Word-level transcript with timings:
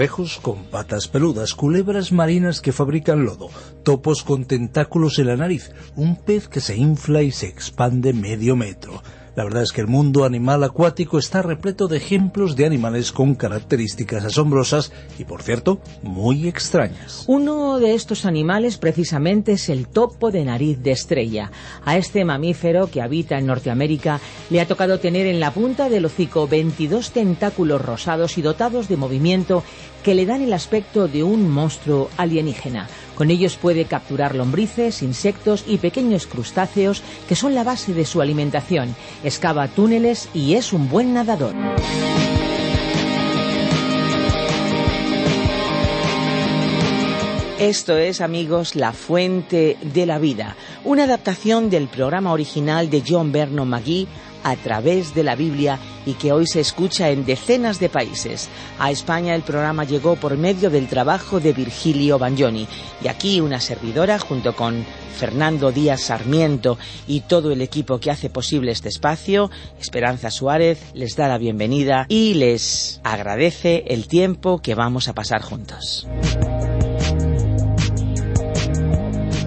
Cangrejos 0.00 0.38
con 0.40 0.64
patas 0.64 1.08
peludas, 1.08 1.54
culebras 1.54 2.10
marinas 2.10 2.62
que 2.62 2.72
fabrican 2.72 3.26
lodo, 3.26 3.50
topos 3.82 4.22
con 4.22 4.46
tentáculos 4.46 5.18
en 5.18 5.26
la 5.26 5.36
nariz, 5.36 5.72
un 5.94 6.16
pez 6.16 6.48
que 6.48 6.62
se 6.62 6.74
infla 6.74 7.20
y 7.20 7.30
se 7.30 7.48
expande 7.48 8.14
medio 8.14 8.56
metro, 8.56 9.02
la 9.40 9.44
verdad 9.44 9.62
es 9.62 9.72
que 9.72 9.80
el 9.80 9.86
mundo 9.86 10.26
animal 10.26 10.62
acuático 10.64 11.18
está 11.18 11.40
repleto 11.40 11.88
de 11.88 11.96
ejemplos 11.96 12.56
de 12.56 12.66
animales 12.66 13.10
con 13.10 13.34
características 13.34 14.22
asombrosas 14.22 14.92
y, 15.18 15.24
por 15.24 15.42
cierto, 15.42 15.80
muy 16.02 16.46
extrañas. 16.46 17.24
Uno 17.26 17.78
de 17.78 17.94
estos 17.94 18.26
animales 18.26 18.76
precisamente 18.76 19.52
es 19.52 19.70
el 19.70 19.88
topo 19.88 20.30
de 20.30 20.44
nariz 20.44 20.82
de 20.82 20.90
estrella. 20.90 21.50
A 21.86 21.96
este 21.96 22.22
mamífero 22.26 22.90
que 22.90 23.00
habita 23.00 23.38
en 23.38 23.46
Norteamérica 23.46 24.20
le 24.50 24.60
ha 24.60 24.68
tocado 24.68 25.00
tener 25.00 25.26
en 25.26 25.40
la 25.40 25.52
punta 25.52 25.88
del 25.88 26.04
hocico 26.04 26.46
22 26.46 27.12
tentáculos 27.12 27.80
rosados 27.80 28.36
y 28.36 28.42
dotados 28.42 28.88
de 28.88 28.98
movimiento 28.98 29.64
que 30.02 30.14
le 30.14 30.26
dan 30.26 30.42
el 30.42 30.52
aspecto 30.52 31.08
de 31.08 31.22
un 31.22 31.50
monstruo 31.50 32.10
alienígena. 32.16 32.88
Con 33.16 33.30
ellos 33.30 33.56
puede 33.56 33.84
capturar 33.84 34.34
lombrices, 34.34 35.02
insectos 35.02 35.64
y 35.66 35.78
pequeños 35.78 36.26
crustáceos 36.26 37.02
que 37.28 37.36
son 37.36 37.54
la 37.54 37.64
base 37.64 37.92
de 37.92 38.04
su 38.06 38.20
alimentación. 38.20 38.94
Excava 39.24 39.68
túneles 39.68 40.28
y 40.32 40.54
es 40.54 40.72
un 40.72 40.88
buen 40.88 41.14
nadador. 41.14 41.54
Esto 47.60 47.98
es, 47.98 48.22
amigos, 48.22 48.74
La 48.74 48.94
Fuente 48.94 49.76
de 49.82 50.06
la 50.06 50.18
Vida, 50.18 50.56
una 50.82 51.04
adaptación 51.04 51.68
del 51.68 51.88
programa 51.88 52.32
original 52.32 52.88
de 52.88 53.02
John 53.06 53.32
Vernon 53.32 53.68
McGee 53.68 54.08
a 54.42 54.56
través 54.56 55.14
de 55.14 55.22
la 55.22 55.36
Biblia 55.36 55.78
y 56.06 56.14
que 56.14 56.32
hoy 56.32 56.46
se 56.46 56.60
escucha 56.60 57.10
en 57.10 57.24
decenas 57.24 57.80
de 57.80 57.88
países. 57.88 58.48
A 58.78 58.90
España 58.90 59.34
el 59.34 59.42
programa 59.42 59.84
llegó 59.84 60.16
por 60.16 60.36
medio 60.36 60.70
del 60.70 60.88
trabajo 60.88 61.40
de 61.40 61.52
Virgilio 61.52 62.18
Bagnoni 62.18 62.66
y 63.02 63.08
aquí 63.08 63.40
una 63.40 63.60
servidora 63.60 64.18
junto 64.18 64.54
con 64.54 64.84
Fernando 65.16 65.70
Díaz 65.70 66.00
Sarmiento 66.00 66.78
y 67.06 67.20
todo 67.20 67.52
el 67.52 67.60
equipo 67.60 68.00
que 68.00 68.10
hace 68.10 68.30
posible 68.30 68.72
este 68.72 68.88
espacio, 68.88 69.50
Esperanza 69.78 70.30
Suárez, 70.30 70.80
les 70.94 71.14
da 71.14 71.28
la 71.28 71.36
bienvenida 71.36 72.06
y 72.08 72.34
les 72.34 73.00
agradece 73.04 73.84
el 73.88 74.08
tiempo 74.08 74.62
que 74.62 74.74
vamos 74.74 75.08
a 75.08 75.14
pasar 75.14 75.42
juntos. 75.42 76.08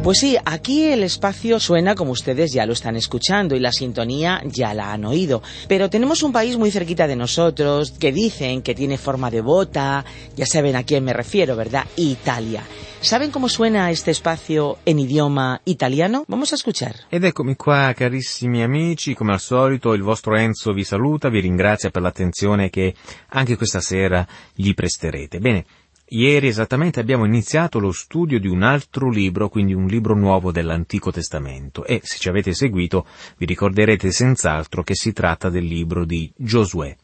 Pues 0.04 0.18
sí, 0.18 0.36
aquí 0.44 0.84
el 0.84 1.02
espacio 1.02 1.62
suena 1.62 1.96
como 1.96 2.12
ustedes 2.12 2.52
ya 2.52 2.66
lo 2.66 2.74
están 2.74 2.98
escuchando 2.98 3.56
y 3.56 3.62
la 3.62 3.72
sintonía 3.72 4.42
ya 4.44 4.74
la 4.74 4.92
han 4.92 5.06
oído. 5.06 5.42
Pero 5.70 5.90
tenemos 5.90 6.24
un 6.24 6.34
país 6.34 6.58
muy 6.58 6.72
cerquita 6.72 7.08
de 7.08 7.16
nosotros 7.16 7.94
que 7.98 8.12
dicen 8.12 8.64
que 8.64 8.76
tiene 8.76 8.98
forma 8.98 9.32
de 9.32 9.40
bota, 9.40 10.04
ya 10.36 10.46
saben 10.46 10.76
a 10.76 10.84
quién 10.84 11.06
me 11.06 11.14
refiero, 11.14 11.56
¿verdad? 11.56 11.86
Italia. 11.96 12.64
¿Saben 13.00 13.32
cómo 13.32 13.48
suena 13.48 13.92
este 13.92 14.12
espacio 14.12 14.78
en 14.86 15.00
idioma 15.00 15.62
italiano? 15.64 16.26
Vamos 16.28 16.52
a 16.52 16.56
escuchar. 16.56 16.96
Ed 17.10 17.24
eccomi 17.24 17.56
qua, 17.56 17.94
carissimi 17.94 18.62
amici, 18.62 19.14
come 19.14 19.32
al 19.32 19.40
solito 19.40 19.94
il 19.94 20.02
vostro 20.02 20.36
Enzo 20.36 20.74
vi 20.74 20.84
saluta, 20.84 21.30
vi 21.30 21.40
ringrazia 21.40 21.90
per 21.92 22.02
l'attenzione 22.02 22.70
che 22.70 22.94
anche 23.30 23.56
questa 23.56 23.80
sera 23.80 24.28
gli 24.54 24.74
presterete. 24.74 25.40
Bene, 25.40 25.66
Ieri 26.06 26.48
esattamente 26.48 27.00
abbiamo 27.00 27.26
iniziato 27.26 27.80
lo 27.80 27.92
studio 27.92 28.40
di 28.40 28.48
un 28.48 28.62
altro 28.62 29.10
libro, 29.10 29.50
quindi 29.50 29.74
un 29.74 29.88
libro 29.88 30.14
nuovo 30.16 30.52
dell'Antico 30.52 31.12
Testamento 31.12 31.86
e 31.86 32.02
se 32.04 32.18
ci 32.18 32.28
avete 32.28 32.54
seguito 32.54 33.08
vi 33.38 33.46
ricorderete 33.46 34.12
senz'altro 34.12 34.84
che 34.84 34.96
si 34.96 35.14
tratta 35.14 35.50
del 35.50 35.64
libro 35.64 36.06
di 36.06 36.32
Giosuè. 36.36 36.96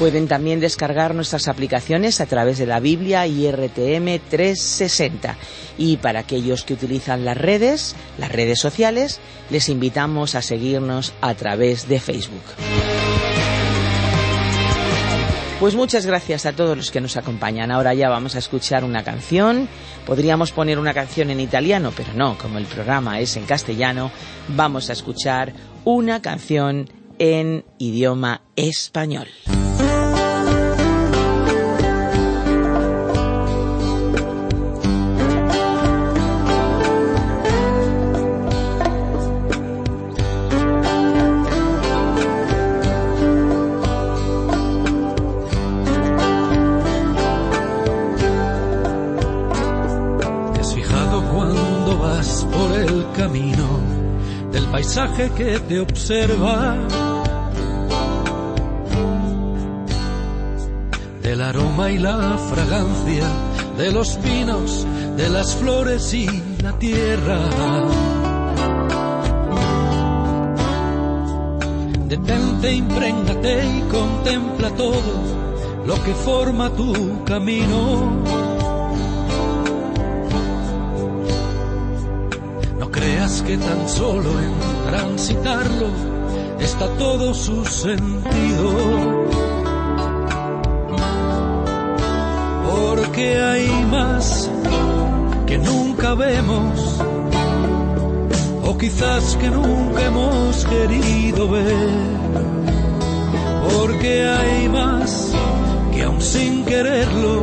Pueden 0.00 0.28
también 0.28 0.60
descargar 0.60 1.14
nuestras 1.14 1.46
aplicaciones 1.46 2.22
a 2.22 2.26
través 2.26 2.56
de 2.56 2.64
la 2.64 2.80
Biblia 2.80 3.26
y 3.26 3.46
RTM 3.52 4.18
360. 4.30 5.36
Y 5.76 5.98
para 5.98 6.20
aquellos 6.20 6.64
que 6.64 6.72
utilizan 6.72 7.26
las 7.26 7.36
redes, 7.36 7.94
las 8.16 8.32
redes 8.32 8.58
sociales, 8.58 9.20
les 9.50 9.68
invitamos 9.68 10.36
a 10.36 10.40
seguirnos 10.40 11.12
a 11.20 11.34
través 11.34 11.86
de 11.86 12.00
Facebook. 12.00 12.40
Pues 15.60 15.74
muchas 15.74 16.06
gracias 16.06 16.46
a 16.46 16.52
todos 16.52 16.78
los 16.78 16.90
que 16.90 17.02
nos 17.02 17.18
acompañan. 17.18 17.70
Ahora 17.70 17.92
ya 17.92 18.08
vamos 18.08 18.36
a 18.36 18.38
escuchar 18.38 18.84
una 18.84 19.04
canción. 19.04 19.68
Podríamos 20.06 20.50
poner 20.52 20.78
una 20.78 20.94
canción 20.94 21.28
en 21.28 21.40
italiano, 21.40 21.92
pero 21.94 22.14
no, 22.14 22.38
como 22.38 22.56
el 22.56 22.64
programa 22.64 23.20
es 23.20 23.36
en 23.36 23.44
castellano, 23.44 24.10
vamos 24.48 24.88
a 24.88 24.94
escuchar 24.94 25.52
una 25.84 26.22
canción 26.22 26.88
en 27.18 27.66
idioma 27.76 28.40
español. 28.56 29.28
Paisaje 54.80 55.30
que 55.36 55.58
te 55.68 55.78
observa? 55.78 56.74
Del 61.22 61.42
aroma 61.42 61.90
y 61.90 61.98
la 61.98 62.38
fragancia 62.50 63.26
de 63.76 63.92
los 63.92 64.16
pinos, 64.16 64.86
de 65.18 65.28
las 65.28 65.54
flores 65.56 66.14
y 66.14 66.26
la 66.62 66.72
tierra. 66.78 67.38
Detente, 72.08 72.72
imprégnate 72.72 73.54
y 73.76 73.80
contempla 73.82 74.70
todo 74.76 75.12
lo 75.84 76.02
que 76.04 76.14
forma 76.14 76.70
tu 76.70 77.22
camino. 77.24 78.49
Que 83.50 83.58
tan 83.58 83.88
solo 83.88 84.30
en 84.46 84.54
transitarlo 84.88 85.88
está 86.60 86.86
todo 87.04 87.34
su 87.34 87.64
sentido. 87.64 88.68
Porque 92.70 93.26
hay 93.36 93.68
más 93.90 94.48
nunca 95.58 96.14
vemos 96.14 97.02
o 98.68 98.78
quizás 98.78 99.36
que 99.40 99.50
nunca 99.50 100.00
hemos 100.06 100.64
querido 100.66 101.48
ver, 101.48 101.90
porque 103.68 104.28
hay 104.28 104.68
más 104.68 105.32
que 105.92 106.04
aún 106.04 106.22
sin 106.22 106.64
quererlo 106.64 107.42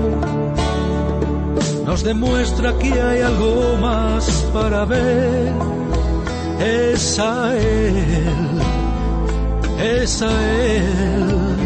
nos 1.86 2.02
demuestra 2.04 2.78
que 2.78 2.94
hay 2.94 3.22
algo 3.22 3.76
más 3.82 4.24
para 4.54 4.86
ver. 4.86 5.77
Es 6.60 7.20
a 7.20 7.56
Él, 7.56 8.62
es 9.80 10.22
a 10.22 10.54
Él, 10.54 11.58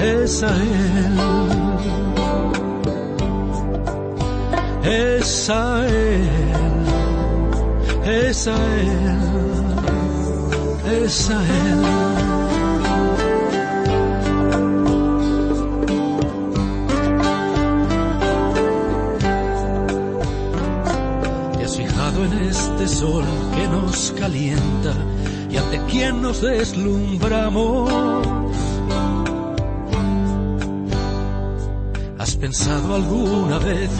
es 0.00 0.42
a 0.42 0.56
Él. 0.56 1.18
Es 4.84 5.48
a 5.48 5.86
Él 5.86 6.42
es 8.04 8.48
a 8.48 8.54
Él, 8.54 9.20
es 11.04 11.30
a 11.30 11.42
Él. 11.42 12.22
En 22.22 22.52
sol 22.88 23.24
que 23.54 23.68
nos 23.68 24.12
calienta 24.18 24.94
y 25.50 25.56
ante 25.56 25.80
quien 25.90 26.22
nos 26.22 26.40
deslumbramos. 26.40 27.92
¿Has 32.18 32.36
pensado 32.36 32.94
alguna 32.94 33.58
vez 33.58 33.90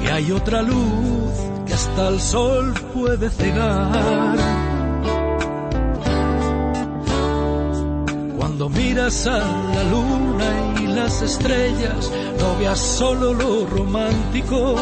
que 0.00 0.10
hay 0.10 0.32
otra 0.32 0.62
luz 0.62 1.48
hasta 1.78 2.08
el 2.08 2.20
sol 2.20 2.74
puede 2.92 3.30
cegar. 3.30 4.36
Cuando 8.36 8.68
miras 8.68 9.26
a 9.28 9.38
la 9.38 9.84
luna 9.84 10.80
y 10.80 10.86
las 10.88 11.22
estrellas, 11.22 12.10
no 12.40 12.58
veas 12.58 12.80
solo 12.80 13.32
lo 13.32 13.64
romántico. 13.66 14.74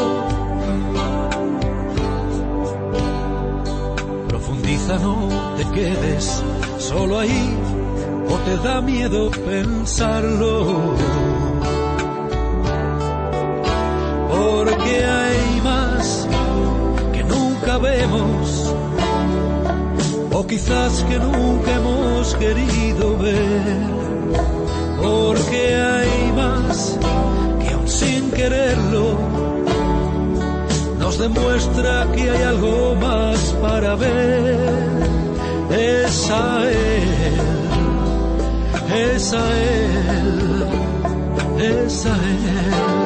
No 4.87 5.27
te 5.57 5.65
quedes 5.71 6.41
solo 6.77 7.19
ahí, 7.19 7.57
o 8.29 8.35
te 8.45 8.57
da 8.65 8.79
miedo 8.79 9.29
pensarlo. 9.31 10.95
Porque 14.29 15.05
hay 15.05 15.61
más 15.61 16.27
vemos, 17.79 18.73
o 20.33 20.47
quizás 20.47 21.03
que 21.03 21.19
nunca 21.19 21.75
hemos 21.75 22.33
querido 22.35 23.17
ver, 23.17 23.77
porque 25.01 25.75
hay 25.75 26.31
más 26.33 26.97
que 27.61 27.69
aún 27.73 27.87
sin 27.87 28.31
quererlo 28.31 29.17
nos 31.07 31.17
demuestra 31.19 32.05
que 32.13 32.29
hay 32.29 32.43
algo 32.43 32.95
más 32.95 33.39
para 33.61 33.95
ver. 33.95 34.66
Es 36.27 36.33
a 36.33 36.69
Él, 36.69 37.37
es 38.93 39.33
a 39.33 39.59
Él, 39.59 40.65
es 41.57 42.05
a 42.05 42.15
Él. 42.15 42.97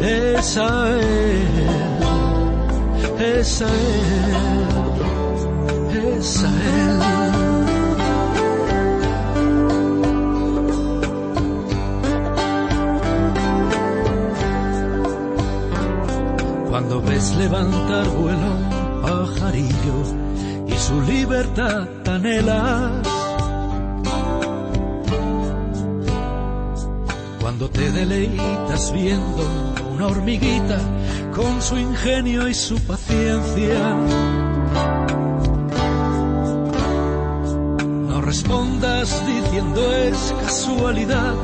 es 0.00 0.56
Él, 0.56 1.42
es 3.18 3.62
a 3.62 3.66
Él, 3.66 4.68
es 6.14 6.42
Él. 6.42 7.00
Cuando 16.68 17.00
ves 17.00 17.36
levantar 17.36 18.06
vuelo 18.08 18.57
y 19.58 20.72
su 20.78 21.00
libertad 21.02 21.88
anhelas, 22.06 22.92
cuando 27.40 27.68
te 27.68 27.90
deleitas 27.90 28.92
viendo 28.92 29.42
una 29.94 30.06
hormiguita 30.06 30.78
con 31.34 31.60
su 31.60 31.76
ingenio 31.76 32.46
y 32.48 32.54
su 32.54 32.78
paciencia. 32.86 33.96
No 38.08 38.20
respondas 38.20 39.22
diciendo 39.26 39.92
es 39.92 40.34
casualidad, 40.44 41.34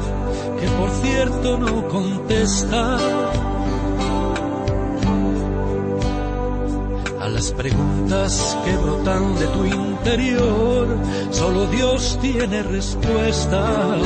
que 0.60 0.68
por 0.68 0.90
cierto 1.02 1.58
no 1.58 1.88
contesta. 1.88 2.98
Las 7.44 7.52
preguntas 7.52 8.56
que 8.64 8.74
brotan 8.78 9.38
de 9.38 9.46
tu 9.48 9.64
interior, 9.66 10.86
solo 11.30 11.66
Dios 11.66 12.18
tiene 12.22 12.62
respuestas. 12.62 14.00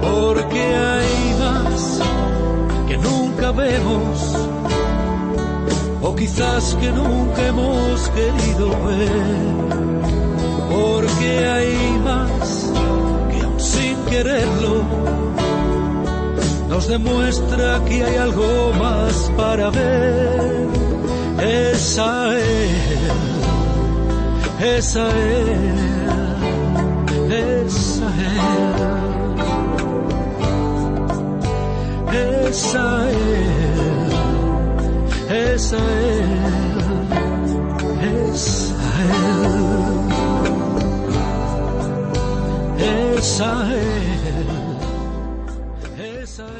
Porque 0.00 0.60
hay 0.60 1.36
más 1.38 2.00
que 2.88 2.96
nunca 2.96 3.52
vemos, 3.52 4.34
o 6.00 6.16
quizás 6.16 6.74
que 6.80 6.90
nunca 6.90 7.46
hemos 7.46 8.08
querido 8.08 8.68
ver. 8.86 9.36
Porque 10.70 11.46
hay 11.46 12.00
más 12.02 12.72
que 13.30 13.44
aún 13.44 13.60
sin 13.60 13.96
quererlo, 14.06 14.84
nos 16.68 16.86
demuestra 16.88 17.84
que 17.86 18.04
hay 18.04 18.16
algo 18.16 18.72
más 18.74 19.30
para 19.36 19.70
ver. 19.70 20.68
Es 21.40 21.98
a 21.98 22.38
Él, 22.38 23.10
es 24.60 24.96
a 24.96 25.08
Él, 25.08 25.74
es 27.30 28.02
a 28.02 28.06
Él. 28.06 28.98
es 32.48 32.74
a 32.74 33.10
Él, 33.10 33.16
es 35.28 35.72
a 35.72 35.76
Él, 35.76 36.38
es 38.00 38.72
a 38.72 39.02
Él, 42.78 43.16
es 43.16 43.40
a 43.40 43.74
Él. 43.74 44.17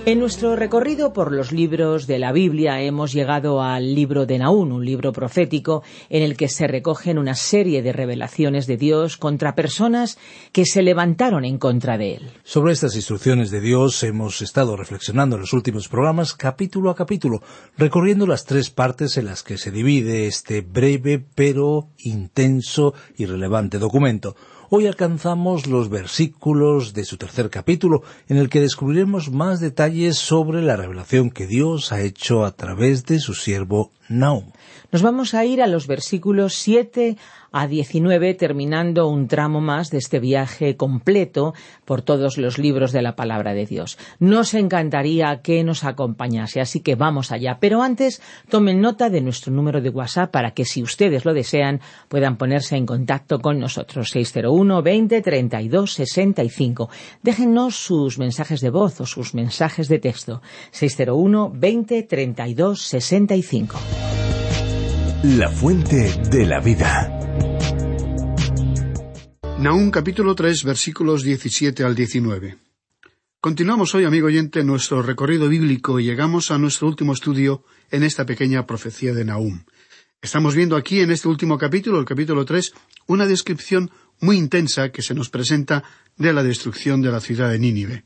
En 0.09 0.21
nuestro 0.21 0.57
recorrido 0.57 1.12
por 1.12 1.33
los 1.33 1.53
libros 1.53 2.07
de 2.07 2.19
la 2.19 2.33
Biblia 2.33 2.81
hemos 2.81 3.12
llegado 3.12 3.61
al 3.61 3.95
libro 3.95 4.25
de 4.25 4.38
Naún, 4.38 4.73
un 4.73 4.83
libro 4.83 5.12
profético 5.12 5.83
en 6.09 6.23
el 6.23 6.35
que 6.35 6.49
se 6.49 6.67
recogen 6.67 7.19
una 7.19 7.35
serie 7.35 7.83
de 7.83 7.93
revelaciones 7.93 8.67
de 8.67 8.79
Dios 8.79 9.19
contra 9.19 9.55
personas 9.55 10.17
que 10.50 10.65
se 10.65 10.81
levantaron 10.81 11.45
en 11.45 11.59
contra 11.59 11.99
de 11.99 12.15
él. 12.15 12.31
Sobre 12.43 12.73
estas 12.73 12.97
instrucciones 12.97 13.50
de 13.50 13.61
Dios 13.61 14.03
hemos 14.03 14.41
estado 14.41 14.79
reflexionando 14.79 15.37
en 15.37 15.43
los 15.43 15.53
últimos 15.53 15.88
programas 15.88 16.33
capítulo 16.33 16.88
a 16.88 16.97
capítulo, 16.97 17.43
recorriendo 17.77 18.27
las 18.27 18.47
tres 18.47 18.71
partes 18.71 19.19
en 19.19 19.27
las 19.27 19.43
que 19.43 19.59
se 19.59 19.71
divide 19.71 20.27
este 20.27 20.62
breve 20.62 21.23
pero 21.35 21.91
intenso 21.99 22.95
y 23.19 23.27
relevante 23.27 23.79
documento. 23.79 24.37
Hoy 24.71 24.87
alcanzamos 24.87 25.67
los 25.67 25.89
versículos 25.89 26.93
de 26.93 27.07
su 27.07 27.17
tercer 27.17 27.49
capítulo, 27.49 28.03
en 28.29 28.37
el 28.37 28.51
que 28.51 28.61
descubriremos 28.61 29.31
más 29.31 29.61
detalles 29.61 30.19
sobre 30.19 30.61
la 30.61 30.77
revelación 30.77 31.31
que 31.31 31.47
Dios 31.47 31.91
ha 31.91 32.03
hecho 32.03 32.45
a 32.45 32.55
través 32.55 33.07
de 33.07 33.19
su 33.19 33.33
siervo 33.33 33.93
Naum. 34.09 34.45
Nos 34.91 35.03
vamos 35.03 35.35
a 35.35 35.45
ir 35.45 35.62
a 35.62 35.67
los 35.67 35.87
versículos 35.87 36.55
7 36.55 37.17
a 37.53 37.67
19, 37.67 38.35
terminando 38.35 39.09
un 39.09 39.29
tramo 39.29 39.61
más 39.61 39.91
de 39.91 39.99
este 39.99 40.21
viaje 40.21 40.77
completo 40.77 41.55
por 41.85 42.03
todos 42.03 42.38
los 42.38 42.59
libros 42.59 42.93
de 42.93 43.03
la 43.03 43.17
palabra 43.17 43.55
de 43.55 43.67
Dios. 43.67 43.99
Nos 44.19 44.55
encantaría 44.55 45.41
que 45.43 45.65
nos 45.65 45.85
acompañase, 45.85 46.61
así 46.61 46.81
que 46.81 46.95
vamos 46.95 47.33
allá. 47.33 47.59
Pero 47.61 47.83
antes, 47.83 48.21
tomen 48.49 48.81
nota 48.81 49.11
de 49.11 49.21
nuestro 49.21 49.53
número 49.53 49.81
de 49.81 49.91
WhatsApp 49.91 50.31
para 50.31 50.53
que, 50.53 50.65
si 50.65 50.83
ustedes 50.83 51.25
lo 51.25 51.35
desean, 51.35 51.81
puedan 52.09 52.37
ponerse 52.37 52.77
en 52.77 52.87
contacto 52.87 53.41
con 53.41 53.59
nosotros. 53.59 54.11
601 54.11 54.83
20 54.83 55.23
32 55.23 55.93
65. 55.93 56.91
Déjennos 57.23 57.77
sus 57.77 58.19
mensajes 58.19 58.61
de 58.61 58.71
voz 58.71 59.00
o 59.00 59.07
sus 59.07 59.35
mensajes 59.35 59.88
de 59.88 59.99
texto. 59.99 60.43
601 60.71 61.53
20 61.55 62.03
32 62.03 62.83
65. 62.83 63.79
La 65.25 65.50
fuente 65.50 66.14
de 66.31 66.47
la 66.47 66.61
vida. 66.61 67.14
Nahum 69.59 69.90
capítulo 69.90 70.35
3 70.35 70.64
versículos 70.64 71.23
17 71.23 71.85
al 71.85 71.95
19. 71.95 72.57
Continuamos 73.40 73.95
hoy, 73.95 74.05
amigo 74.05 74.28
oyente, 74.28 74.64
nuestro 74.64 75.02
recorrido 75.02 75.49
bíblico 75.49 76.00
y 76.00 76.05
llegamos 76.05 76.50
a 76.50 76.59
nuestro 76.59 76.88
último 76.88 77.12
estudio 77.12 77.64
en 77.90 78.02
esta 78.02 78.25
pequeña 78.25 78.67
profecía 78.67 79.14
de 79.14 79.25
Nahum. 79.25 79.64
Estamos 80.21 80.55
viendo 80.55 80.76
aquí 80.76 81.00
en 81.00 81.11
este 81.11 81.28
último 81.28 81.59
capítulo, 81.59 82.00
el 82.00 82.05
capítulo 82.05 82.45
tres, 82.45 82.73
una 83.07 83.26
descripción 83.26 83.90
muy 84.21 84.37
intensa 84.37 84.90
que 84.90 85.02
se 85.02 85.14
nos 85.14 85.31
presenta 85.31 85.85
de 86.17 86.33
la 86.33 86.43
destrucción 86.43 87.02
de 87.02 87.12
la 87.12 87.21
ciudad 87.21 87.50
de 87.50 87.59
Nínive. 87.59 88.05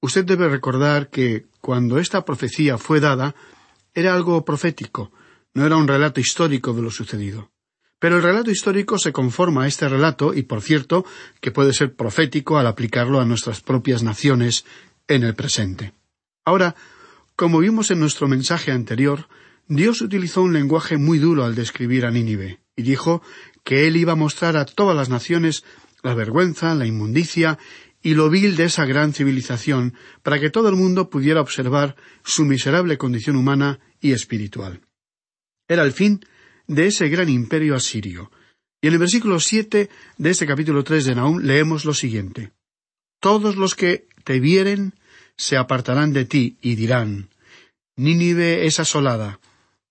Usted 0.00 0.24
debe 0.24 0.48
recordar 0.48 1.10
que 1.10 1.46
cuando 1.60 1.98
esta 1.98 2.24
profecía 2.24 2.78
fue 2.78 3.00
dada, 3.00 3.34
era 3.96 4.14
algo 4.14 4.44
profético, 4.44 5.10
no 5.54 5.64
era 5.64 5.76
un 5.76 5.88
relato 5.88 6.20
histórico 6.20 6.74
de 6.74 6.82
lo 6.82 6.90
sucedido. 6.90 7.50
Pero 7.98 8.16
el 8.16 8.22
relato 8.22 8.50
histórico 8.50 8.98
se 8.98 9.10
conforma 9.10 9.64
a 9.64 9.66
este 9.66 9.88
relato 9.88 10.34
y, 10.34 10.42
por 10.42 10.60
cierto, 10.60 11.06
que 11.40 11.50
puede 11.50 11.72
ser 11.72 11.96
profético 11.96 12.58
al 12.58 12.66
aplicarlo 12.66 13.20
a 13.20 13.24
nuestras 13.24 13.62
propias 13.62 14.02
naciones 14.02 14.66
en 15.08 15.24
el 15.24 15.34
presente. 15.34 15.94
Ahora, 16.44 16.76
como 17.36 17.60
vimos 17.60 17.90
en 17.90 17.98
nuestro 17.98 18.28
mensaje 18.28 18.70
anterior, 18.70 19.28
Dios 19.66 20.02
utilizó 20.02 20.42
un 20.42 20.52
lenguaje 20.52 20.98
muy 20.98 21.18
duro 21.18 21.46
al 21.46 21.54
describir 21.54 22.04
a 22.04 22.10
Nínive, 22.10 22.60
y 22.76 22.82
dijo 22.82 23.22
que 23.64 23.88
él 23.88 23.96
iba 23.96 24.12
a 24.12 24.16
mostrar 24.16 24.58
a 24.58 24.66
todas 24.66 24.94
las 24.94 25.08
naciones 25.08 25.64
la 26.02 26.14
vergüenza, 26.14 26.74
la 26.74 26.86
inmundicia 26.86 27.58
y 28.06 28.14
lo 28.14 28.30
vil 28.30 28.54
de 28.54 28.66
esa 28.66 28.84
gran 28.84 29.12
civilización, 29.12 29.94
para 30.22 30.38
que 30.38 30.48
todo 30.48 30.68
el 30.68 30.76
mundo 30.76 31.10
pudiera 31.10 31.40
observar 31.40 31.96
su 32.22 32.44
miserable 32.44 32.98
condición 32.98 33.34
humana 33.34 33.80
y 34.00 34.12
espiritual. 34.12 34.80
Era 35.66 35.82
el 35.82 35.90
fin 35.90 36.24
de 36.68 36.86
ese 36.86 37.08
gran 37.08 37.28
imperio 37.28 37.74
asirio. 37.74 38.30
Y 38.80 38.86
en 38.86 38.92
el 38.92 39.00
versículo 39.00 39.40
siete 39.40 39.90
de 40.18 40.30
este 40.30 40.46
capítulo 40.46 40.84
tres 40.84 41.04
de 41.04 41.16
Nahum 41.16 41.40
leemos 41.40 41.84
lo 41.84 41.94
siguiente 41.94 42.52
Todos 43.18 43.56
los 43.56 43.74
que 43.74 44.06
te 44.22 44.38
vieren 44.38 44.94
se 45.36 45.56
apartarán 45.56 46.12
de 46.12 46.26
ti 46.26 46.58
y 46.60 46.76
dirán 46.76 47.30
Nínive 47.96 48.66
es 48.66 48.78
asolada. 48.78 49.40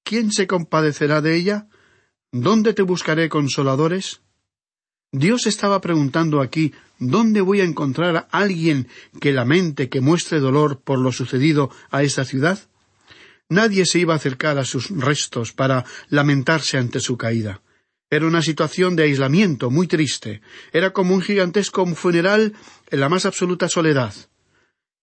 ¿Quién 0.05 0.31
se 0.31 0.47
compadecerá 0.47 1.19
de 1.19 1.35
ella? 1.35 1.67
¿Dónde 2.31 2.73
te 2.73 2.81
buscaré 2.81 3.27
consoladores? 3.27 4.21
Dios 5.17 5.47
estaba 5.47 5.79
preguntando 5.79 6.41
aquí 6.41 6.73
¿Dónde 6.99 7.41
voy 7.41 7.59
a 7.59 7.65
encontrar 7.65 8.15
a 8.15 8.27
alguien 8.31 8.87
que 9.19 9.33
lamente, 9.33 9.89
que 9.89 9.99
muestre 9.99 10.39
dolor 10.39 10.79
por 10.81 10.99
lo 10.99 11.11
sucedido 11.11 11.69
a 11.91 12.03
esta 12.03 12.23
ciudad? 12.23 12.59
Nadie 13.49 13.85
se 13.85 13.99
iba 13.99 14.13
a 14.13 14.17
acercar 14.17 14.57
a 14.57 14.65
sus 14.65 14.89
restos 14.89 15.51
para 15.51 15.85
lamentarse 16.09 16.77
ante 16.77 16.99
su 16.99 17.17
caída. 17.17 17.61
Era 18.09 18.27
una 18.27 18.41
situación 18.41 18.95
de 18.95 19.03
aislamiento 19.03 19.69
muy 19.69 19.87
triste. 19.87 20.41
Era 20.71 20.91
como 20.91 21.13
un 21.13 21.21
gigantesco 21.21 21.85
funeral 21.95 22.53
en 22.89 22.99
la 22.99 23.09
más 23.09 23.25
absoluta 23.25 23.67
soledad. 23.67 24.13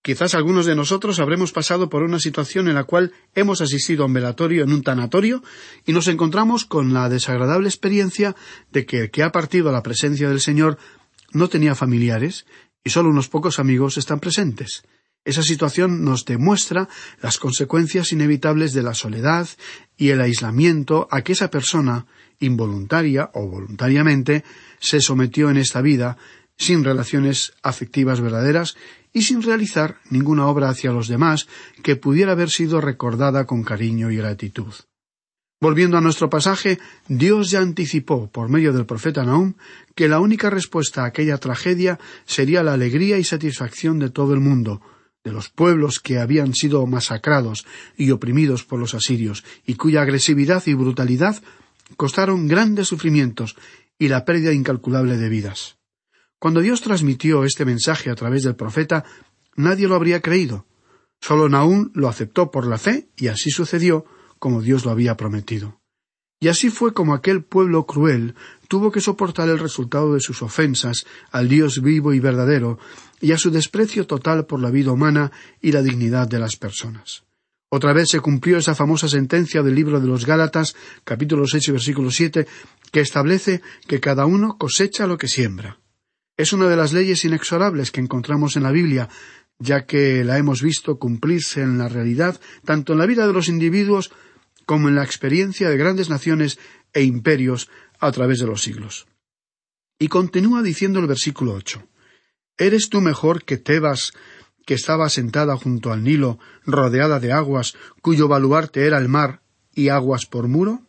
Quizás 0.03 0.35
algunos 0.35 0.67
de 0.67 0.75
nosotros 0.75 1.21
habremos 1.21 1.53
pasado 1.53 1.89
por 1.89 2.03
una 2.03 2.19
situación 2.19 2.67
en 2.67 2.75
la 2.75 2.83
cual 2.83 3.13
hemos 3.37 3.61
asistido 3.61 4.03
a 4.03 4.07
un 4.07 4.13
velatorio 4.13 4.65
en 4.65 4.73
un 4.73 4.83
tanatorio 4.83 5.45
y 5.87 5.93
nos 5.93 6.09
encontramos 6.09 6.65
con 6.65 6.93
la 6.93 7.09
desagradable 7.09 7.69
experiencia 7.69 8.35
de 8.73 8.85
que 8.85 9.03
el 9.03 9.11
que 9.13 9.23
ha 9.23 9.31
partido 9.31 9.69
a 9.69 9.73
la 9.73 9.85
presencia 9.85 10.29
del 10.29 10.41
Señor 10.41 10.77
no 11.33 11.49
tenía 11.49 11.77
familiares 11.77 12.47
y 12.83 12.91
solo 12.91 13.11
unos 13.11 13.29
pocos 13.29 13.61
amigos 13.61 13.97
están 13.97 14.19
presentes. 14.19 14.83
Esa 15.25 15.45
situación 15.45 16.05
nos 16.05 16.25
demuestra 16.25 16.89
las 17.21 17.39
consecuencias 17.39 18.11
inevitables 18.11 18.73
de 18.73 18.83
la 18.83 18.95
soledad 18.95 19.49
y 19.97 20.09
el 20.09 20.21
aislamiento 20.21 21.07
a 21.13 21.23
que 21.23 21.31
esa 21.31 21.49
persona, 21.49 22.07
involuntaria 22.41 23.31
o 23.35 23.47
voluntariamente, 23.47 24.43
se 24.81 25.01
sometió 25.01 25.49
en 25.49 25.59
esta 25.59 25.81
vida, 25.81 26.17
sin 26.57 26.83
relaciones 26.83 27.53
afectivas 27.63 28.21
verdaderas 28.21 28.77
y 29.13 29.23
sin 29.23 29.43
realizar 29.43 29.99
ninguna 30.11 30.47
obra 30.47 30.69
hacia 30.69 30.93
los 30.93 31.09
demás 31.09 31.49
que 31.83 31.97
pudiera 31.97 32.33
haber 32.33 32.51
sido 32.51 32.81
recordada 32.81 33.47
con 33.47 33.63
cariño 33.63 34.11
y 34.11 34.17
gratitud. 34.17 34.73
Volviendo 35.61 35.97
a 35.97 36.01
nuestro 36.01 36.29
pasaje, 36.29 36.81
Dios 37.07 37.53
ya 37.53 37.61
anticipó, 37.61 38.29
por 38.29 38.49
medio 38.49 38.73
del 38.73 38.85
profeta 38.85 39.23
Nahum, 39.23 39.55
que 39.95 40.09
la 40.09 40.19
única 40.19 40.51
respuesta 40.51 41.05
a 41.05 41.07
aquella 41.07 41.39
tragedia 41.39 42.01
sería 42.25 42.65
la 42.65 42.73
alegría 42.73 43.17
y 43.19 43.25
satisfacción 43.25 44.01
de 44.01 44.11
todo 44.11 44.35
el 44.35 44.41
mundo, 44.41 44.83
de 45.23 45.31
los 45.31 45.51
pueblos 45.51 46.01
que 46.01 46.19
habían 46.19 46.53
sido 46.53 46.85
masacrados 46.87 47.65
y 47.97 48.11
oprimidos 48.11 48.65
por 48.65 48.81
los 48.81 48.95
asirios, 48.95 49.45
y 49.65 49.75
cuya 49.75 50.03
agresividad 50.03 50.65
y 50.67 50.75
brutalidad 50.75 51.41
costaron 51.97 52.49
grandes 52.49 52.89
sufrimientos 52.89 53.55
y 54.01 54.09
la 54.09 54.25
pérdida 54.25 54.53
incalculable 54.53 55.17
de 55.17 55.29
vidas. 55.29 55.77
Cuando 56.43 56.61
Dios 56.61 56.81
transmitió 56.81 57.45
este 57.45 57.65
mensaje 57.65 58.11
a 58.11 58.17
través 58.17 58.43
del 58.43 58.57
profeta, 58.57 59.05
nadie 59.55 59.87
lo 59.87 59.95
habría 59.95 60.21
creído. 60.21 60.67
Solo 61.21 61.49
Nahum 61.49 61.93
lo 61.95 62.09
aceptó 62.09 62.51
por 62.51 62.67
la 62.67 62.79
fe 62.79 63.11
y 63.17 63.29
así 63.29 63.53
sucedió 63.53 64.05
como 64.41 64.61
Dios 64.61 64.85
lo 64.85 64.91
había 64.91 65.17
prometido. 65.17 65.81
Y 66.41 66.49
así 66.49 66.69
fue 66.69 66.95
como 66.95 67.15
aquel 67.15 67.45
pueblo 67.45 67.87
cruel 67.87 68.35
tuvo 68.67 68.91
que 68.91 69.01
soportar 69.01 69.51
el 69.51 69.61
resultado 69.61 70.15
de 70.15 70.21
sus 70.21 70.43
ofensas 70.43 71.07
al 71.31 71.49
Dios 71.49 71.81
vivo 71.81 72.13
y 72.13 72.19
verdadero 72.19 72.81
y 73.21 73.31
a 73.31 73.39
su 73.39 73.53
desprecio 73.53 74.09
total 74.09 74.45
por 74.45 74.59
la 74.59 74.71
vida 74.71 74.91
humana 74.91 75.31
y 75.61 75.71
la 75.71 75.81
dignidad 75.81 76.27
de 76.27 76.41
las 76.41 76.57
personas. 76.57 77.23
Otra 77.69 77.93
vez 77.93 78.09
se 78.09 78.19
cumplió 78.19 78.59
esa 78.59 78.75
famosa 78.75 79.07
sentencia 79.07 79.63
del 79.63 79.77
libro 79.77 80.01
de 80.01 80.09
los 80.09 80.27
Gálatas, 80.27 80.75
capítulo 81.05 81.47
seis 81.47 81.69
y 81.69 81.71
versículo 81.71 82.11
siete, 82.11 82.49
que 82.91 82.99
establece 82.99 83.63
que 83.87 84.01
cada 84.01 84.27
uno 84.27 84.59
cosecha 84.59 85.07
lo 85.07 85.17
que 85.17 85.29
siembra. 85.29 85.79
Es 86.37 86.53
una 86.53 86.69
de 86.69 86.77
las 86.77 86.93
leyes 86.93 87.25
inexorables 87.25 87.91
que 87.91 88.01
encontramos 88.01 88.57
en 88.57 88.63
la 88.63 88.73
Biblia, 88.73 89.09
ya 89.59 89.87
que 89.87 90.25
la 90.25 90.39
hemos 90.39 90.63
visto 90.63 90.99
cumplirse 90.99 91.63
en 91.63 91.79
la 91.79 91.89
realidad 91.89 92.41
tanto 92.65 92.93
en 92.93 92.99
la 92.99 93.07
vida 93.07 93.27
de 93.27 93.33
los 93.33 93.49
individuos 93.49 94.11
como 94.67 94.89
en 94.89 94.95
la 94.95 95.05
experiencia 95.05 95.69
de 95.69 95.77
grandes 95.77 96.09
naciones 96.09 96.59
e 96.93 97.03
imperios 97.03 97.69
a 98.01 98.11
través 98.13 98.41
de 98.41 98.47
los 98.47 98.63
siglos. 98.63 99.07
Y 99.99 100.09
continúa 100.09 100.63
diciendo 100.63 100.99
el 100.99 101.07
versículo 101.07 101.55
ocho 101.55 101.87
¿Eres 102.59 102.89
tú 102.89 103.01
mejor 103.01 103.45
que 103.45 103.57
Tebas, 103.57 104.13
que 104.67 104.75
estaba 104.75 105.09
sentada 105.09 105.57
junto 105.57 105.93
al 105.93 106.03
Nilo, 106.03 106.39
rodeada 106.65 107.19
de 107.19 107.33
aguas, 107.33 107.75
cuyo 108.03 108.29
baluarte 108.29 108.87
era 108.87 108.99
el 108.99 109.09
mar 109.09 109.43
y 109.75 109.89
aguas 109.89 110.27
por 110.27 110.49
muro? 110.49 110.83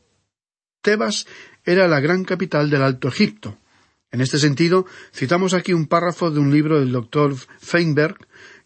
Tebas 0.82 1.26
era 1.64 1.88
la 1.88 2.00
gran 2.00 2.26
capital 2.26 2.70
del 2.70 2.84
Alto 2.84 3.08
Egipto. 3.08 3.58
En 4.14 4.22
este 4.22 4.38
sentido, 4.38 4.86
citamos 5.12 5.56
aquí 5.56 5.74
un 5.74 5.88
párrafo 5.88 6.30
de 6.30 6.40
un 6.40 6.54
libro 6.54 6.80
del 6.80 6.92
doctor 6.92 7.36
Feinberg, 7.60 8.16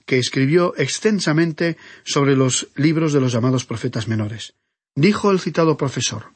que 0.06 0.20
escribió 0.20 0.74
extensamente 0.76 1.78
sobre 2.04 2.36
los 2.36 2.68
libros 2.76 3.14
de 3.14 3.22
los 3.22 3.32
llamados 3.32 3.64
profetas 3.64 4.10
menores. 4.10 4.56
Dijo 4.94 5.32
el 5.32 5.40
citado 5.40 5.78
profesor 5.78 6.34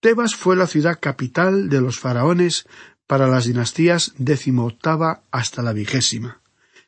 Tebas 0.00 0.34
fue 0.34 0.56
la 0.56 0.66
ciudad 0.66 0.98
capital 1.00 1.68
de 1.68 1.80
los 1.80 2.00
faraones 2.00 2.66
para 3.06 3.28
las 3.28 3.44
dinastías 3.44 4.12
decimoctava 4.18 5.22
hasta 5.30 5.62
la 5.62 5.72
vigésima. 5.72 6.40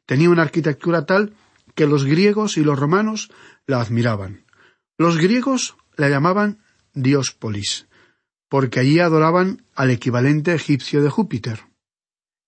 Tenía 0.04 0.30
una 0.30 0.42
arquitectura 0.42 1.06
tal 1.06 1.34
que 1.76 1.86
los 1.86 2.04
griegos 2.04 2.56
y 2.56 2.64
los 2.64 2.78
romanos 2.78 3.30
la 3.66 3.80
admiraban. 3.80 4.44
Los 4.98 5.16
griegos 5.16 5.76
la 5.96 6.08
llamaban 6.08 6.58
Diospolis, 6.92 7.86
porque 8.48 8.80
allí 8.80 9.00
adoraban 9.00 9.64
al 9.74 9.90
equivalente 9.90 10.54
egipcio 10.54 11.02
de 11.02 11.10
Júpiter. 11.10 11.64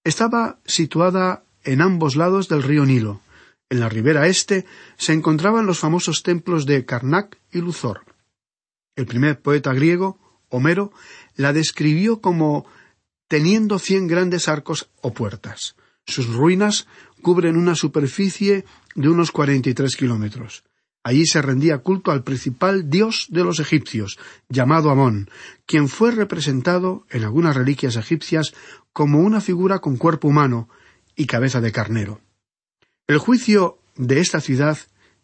Estaba 0.05 0.59
situada 0.65 1.45
en 1.65 1.81
ambos 1.81 2.17
lados 2.17 2.49
del 2.49 2.63
río 2.63 2.85
Nilo. 2.85 3.21
En 3.69 3.81
la 3.81 3.89
ribera 3.89 4.27
este 4.27 4.65
se 4.97 5.13
encontraban 5.13 5.67
los 5.67 5.79
famosos 5.79 6.23
templos 6.23 6.67
de 6.67 6.87
Karnak 6.87 7.39
y 7.53 7.59
Luthor. 7.59 8.05
El 8.97 9.07
primer 9.07 9.41
poeta 9.41 9.73
griego, 9.73 10.19
Homero, 10.49 10.93
la 11.37 11.53
describió 11.53 12.21
como 12.21 12.67
teniendo 13.29 13.79
cien 13.79 14.07
grandes 14.07 14.49
arcos 14.49 14.89
o 15.03 15.13
puertas. 15.13 15.77
Sus 16.07 16.27
ruinas 16.35 16.87
cubren 17.21 17.57
una 17.57 17.75
superficie 17.75 18.65
de 18.95 19.09
unos 19.09 19.31
cuarenta 19.31 19.69
y 19.69 19.75
tres 19.75 19.95
kilómetros. 19.97 20.65
Allí 21.09 21.25
se 21.25 21.41
rendía 21.41 21.79
culto 21.79 22.11
al 22.11 22.23
principal 22.23 22.91
dios 22.91 23.29
de 23.31 23.43
los 23.43 23.61
egipcios, 23.61 24.19
llamado 24.51 24.91
Amón, 24.91 25.31
quien 25.65 25.89
fue 25.89 26.11
representado 26.11 27.07
en 27.09 27.25
algunas 27.25 27.57
reliquias 27.57 27.97
egipcias 27.97 28.53
como 28.93 29.21
una 29.21 29.41
figura 29.41 29.79
con 29.79 29.97
cuerpo 29.97 30.29
humano 30.29 30.69
y 31.17 31.25
cabeza 31.25 31.63
de 31.63 31.73
carnero. 31.73 32.21
El 33.07 33.17
juicio 33.17 33.79
de 33.97 34.21
esta 34.21 34.43
ciudad, 34.43 34.77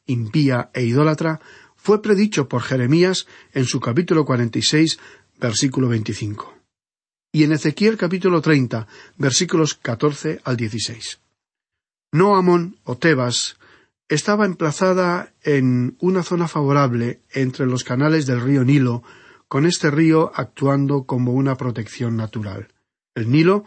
impía 0.07 0.71
e 0.73 0.85
idólatra, 0.85 1.43
fue 1.77 2.01
predicho 2.01 2.49
por 2.49 2.63
Jeremías 2.63 3.27
en 3.53 3.67
su 3.67 3.79
capítulo 3.79 4.25
46, 4.25 4.99
versículo 5.39 5.91
25. 5.91 6.55
Y 7.31 7.45
en 7.45 7.53
Ezequiel 7.53 7.99
capítulo 7.99 8.41
30, 8.41 8.87
versículos 9.19 9.75
14 9.75 10.41
al 10.45 10.57
16. 10.57 11.21
No 12.13 12.37
Amón 12.37 12.79
o 12.85 12.97
Tebas 12.97 13.59
estaba 14.09 14.45
emplazada 14.47 15.33
en 15.43 15.97
una 16.01 16.23
zona 16.23 16.49
favorable 16.49 17.23
entre 17.31 17.67
los 17.67 17.85
canales 17.85 18.27
del 18.27 18.41
río 18.41 18.65
Nilo, 18.65 19.03
con 19.49 19.67
este 19.67 19.91
río 19.91 20.33
actuando 20.35 21.05
como 21.05 21.33
una 21.33 21.57
protección 21.57 22.17
natural. 22.17 22.69
El 23.15 23.31
Nilo 23.31 23.65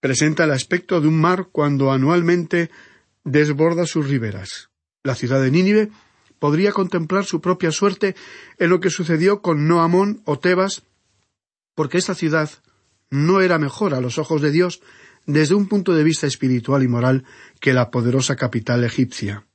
presenta 0.00 0.44
el 0.44 0.52
aspecto 0.52 1.00
de 1.00 1.08
un 1.08 1.20
mar 1.20 1.48
cuando 1.52 1.92
anualmente 1.92 2.70
desborda 3.24 3.86
sus 3.86 4.08
riberas. 4.08 4.70
La 5.02 5.14
ciudad 5.14 5.40
de 5.40 5.50
Nínive 5.50 5.90
podría 6.38 6.72
contemplar 6.72 7.24
su 7.24 7.40
propia 7.40 7.72
suerte 7.72 8.14
en 8.58 8.70
lo 8.70 8.80
que 8.80 8.90
sucedió 8.90 9.42
con 9.42 9.68
Noamón 9.68 10.22
o 10.24 10.38
Tebas, 10.38 10.82
porque 11.74 11.98
esta 11.98 12.14
ciudad 12.14 12.50
no 13.10 13.40
era 13.40 13.58
mejor 13.58 13.94
a 13.94 14.00
los 14.00 14.18
ojos 14.18 14.40
de 14.40 14.50
Dios 14.50 14.80
desde 15.32 15.54
un 15.54 15.68
punto 15.68 15.94
de 15.94 16.04
vista 16.04 16.26
espiritual 16.26 16.82
y 16.82 16.88
moral 16.88 17.24
que 17.60 17.72
la 17.72 17.90
poderosa 17.90 18.36
capital 18.36 18.84
egipcia. 18.84 19.46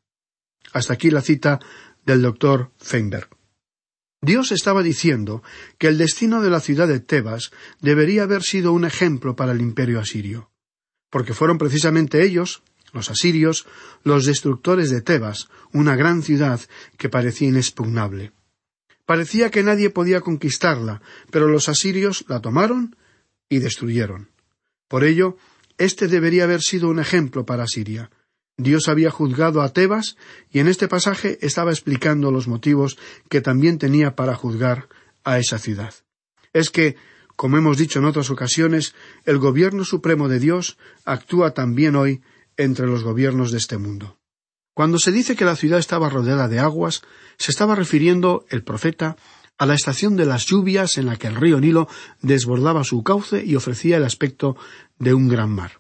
Hasta 0.73 0.93
aquí 0.93 1.09
la 1.09 1.21
cita 1.21 1.59
del 2.05 2.21
doctor 2.21 2.71
Feinberg. 2.77 3.29
Dios 4.21 4.51
estaba 4.51 4.81
diciendo 4.81 5.43
que 5.77 5.87
el 5.87 5.97
destino 5.97 6.41
de 6.41 6.49
la 6.49 6.59
ciudad 6.59 6.87
de 6.87 6.99
Tebas 6.99 7.51
debería 7.79 8.23
haber 8.23 8.41
sido 8.41 8.73
un 8.73 8.85
ejemplo 8.85 9.35
para 9.35 9.51
el 9.51 9.61
imperio 9.61 9.99
asirio, 9.99 10.49
porque 11.11 11.33
fueron 11.33 11.57
precisamente 11.57 12.23
ellos, 12.23 12.63
los 12.91 13.11
asirios, 13.11 13.67
los 14.03 14.25
destructores 14.25 14.89
de 14.89 15.01
Tebas, 15.01 15.49
una 15.73 15.95
gran 15.95 16.23
ciudad 16.23 16.59
que 16.97 17.09
parecía 17.09 17.49
inexpugnable. 17.49 18.31
Parecía 19.05 19.51
que 19.51 19.61
nadie 19.61 19.91
podía 19.91 20.21
conquistarla, 20.21 21.01
pero 21.29 21.47
los 21.47 21.69
asirios 21.69 22.25
la 22.27 22.41
tomaron 22.41 22.95
y 23.49 23.59
destruyeron. 23.59 24.31
Por 24.87 25.03
ello, 25.03 25.37
este 25.77 26.07
debería 26.07 26.45
haber 26.45 26.61
sido 26.61 26.89
un 26.89 26.99
ejemplo 26.99 27.45
para 27.45 27.67
Siria. 27.67 28.09
Dios 28.57 28.87
había 28.87 29.11
juzgado 29.11 29.61
a 29.61 29.73
Tebas 29.73 30.15
y 30.49 30.59
en 30.59 30.67
este 30.67 30.87
pasaje 30.87 31.37
estaba 31.41 31.71
explicando 31.71 32.31
los 32.31 32.47
motivos 32.47 32.97
que 33.29 33.41
también 33.41 33.77
tenía 33.77 34.15
para 34.15 34.35
juzgar 34.35 34.87
a 35.23 35.39
esa 35.39 35.57
ciudad. 35.57 35.93
Es 36.53 36.69
que, 36.69 36.95
como 37.35 37.57
hemos 37.57 37.77
dicho 37.77 37.99
en 37.99 38.05
otras 38.05 38.29
ocasiones, 38.29 38.95
el 39.25 39.39
gobierno 39.39 39.83
supremo 39.83 40.29
de 40.29 40.39
Dios 40.39 40.77
actúa 41.03 41.53
también 41.53 41.95
hoy 41.97 42.21
entre 42.55 42.87
los 42.87 43.03
gobiernos 43.03 43.51
de 43.51 43.57
este 43.57 43.77
mundo. 43.77 44.17
Cuando 44.73 44.99
se 44.99 45.11
dice 45.11 45.35
que 45.35 45.45
la 45.45 45.55
ciudad 45.55 45.79
estaba 45.79 46.09
rodeada 46.09 46.47
de 46.47 46.59
aguas, 46.59 47.01
se 47.37 47.51
estaba 47.51 47.75
refiriendo 47.75 48.45
el 48.49 48.63
profeta 48.63 49.17
a 49.57 49.65
la 49.65 49.73
estación 49.73 50.15
de 50.15 50.25
las 50.25 50.45
lluvias 50.45 50.97
en 50.97 51.05
la 51.05 51.15
que 51.15 51.27
el 51.27 51.35
río 51.35 51.59
Nilo 51.59 51.87
desbordaba 52.21 52.83
su 52.83 53.03
cauce 53.03 53.43
y 53.45 53.55
ofrecía 53.55 53.97
el 53.97 54.03
aspecto 54.03 54.57
de 54.99 55.13
un 55.13 55.27
gran 55.27 55.51
mar. 55.51 55.79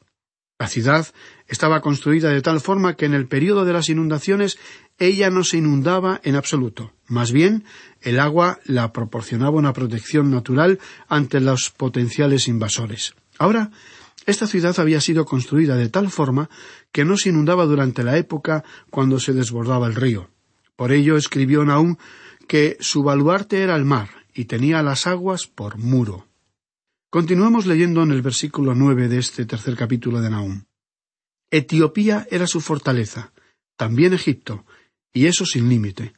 La 0.57 0.67
ciudad 0.69 1.07
estaba 1.47 1.81
construida 1.81 2.29
de 2.29 2.41
tal 2.41 2.61
forma 2.61 2.95
que 2.95 3.05
en 3.05 3.13
el 3.13 3.27
período 3.27 3.65
de 3.65 3.73
las 3.73 3.89
inundaciones 3.89 4.57
ella 4.97 5.29
no 5.29 5.43
se 5.43 5.57
inundaba 5.57 6.21
en 6.23 6.35
absoluto. 6.35 6.93
Más 7.07 7.33
bien, 7.33 7.65
el 8.01 8.19
agua 8.19 8.59
la 8.63 8.93
proporcionaba 8.93 9.57
una 9.57 9.73
protección 9.73 10.31
natural 10.31 10.79
ante 11.09 11.41
los 11.41 11.71
potenciales 11.71 12.47
invasores. 12.47 13.15
Ahora, 13.37 13.71
esta 14.25 14.47
ciudad 14.47 14.79
había 14.79 15.01
sido 15.01 15.25
construida 15.25 15.75
de 15.75 15.89
tal 15.89 16.09
forma 16.09 16.49
que 16.93 17.03
no 17.03 17.17
se 17.17 17.29
inundaba 17.29 17.65
durante 17.65 18.03
la 18.03 18.17
época 18.17 18.63
cuando 18.89 19.19
se 19.19 19.33
desbordaba 19.33 19.87
el 19.87 19.95
río. 19.95 20.29
Por 20.77 20.93
ello 20.93 21.17
escribió 21.17 21.65
Naum 21.65 21.97
que 22.47 22.77
su 22.79 23.03
baluarte 23.03 23.61
era 23.61 23.75
el 23.75 23.85
mar 23.85 24.09
y 24.33 24.45
tenía 24.45 24.83
las 24.83 25.07
aguas 25.07 25.47
por 25.47 25.77
muro. 25.77 26.27
Continuamos 27.09 27.65
leyendo 27.65 28.03
en 28.03 28.11
el 28.11 28.21
versículo 28.21 28.75
nueve 28.75 29.07
de 29.07 29.19
este 29.19 29.45
tercer 29.45 29.75
capítulo 29.75 30.21
de 30.21 30.29
Nahum. 30.29 30.65
Etiopía 31.49 32.27
era 32.29 32.47
su 32.47 32.59
fortaleza, 32.59 33.31
también 33.77 34.13
Egipto, 34.13 34.65
y 35.13 35.27
eso 35.27 35.45
sin 35.45 35.69
límite. 35.69 36.13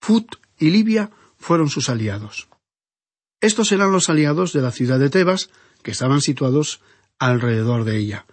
Fut 0.00 0.36
y 0.58 0.70
Libia 0.70 1.10
fueron 1.36 1.68
sus 1.68 1.88
aliados. 1.88 2.48
Estos 3.40 3.72
eran 3.72 3.92
los 3.92 4.08
aliados 4.08 4.52
de 4.52 4.62
la 4.62 4.70
ciudad 4.70 4.98
de 4.98 5.10
Tebas, 5.10 5.50
que 5.82 5.90
estaban 5.90 6.20
situados 6.20 6.80
alrededor 7.18 7.84
de 7.84 7.98
ella. 7.98 8.26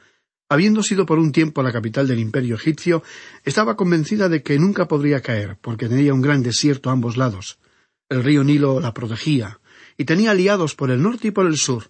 Habiendo 0.49 0.81
sido 0.81 1.05
por 1.05 1.19
un 1.19 1.33
tiempo 1.33 1.61
la 1.61 1.73
capital 1.73 2.07
del 2.07 2.19
imperio 2.19 2.55
egipcio, 2.55 3.03
estaba 3.43 3.75
convencida 3.75 4.29
de 4.29 4.43
que 4.43 4.57
nunca 4.57 4.87
podría 4.87 5.21
caer, 5.21 5.57
porque 5.59 5.89
tenía 5.89 6.13
un 6.13 6.21
gran 6.21 6.41
desierto 6.41 6.89
a 6.89 6.93
ambos 6.93 7.17
lados. 7.17 7.59
El 8.07 8.23
río 8.23 8.45
Nilo 8.45 8.79
la 8.79 8.93
protegía, 8.93 9.59
y 9.97 10.05
tenía 10.05 10.31
aliados 10.31 10.75
por 10.75 10.89
el 10.89 11.01
norte 11.01 11.29
y 11.29 11.31
por 11.31 11.47
el 11.47 11.57
sur. 11.57 11.89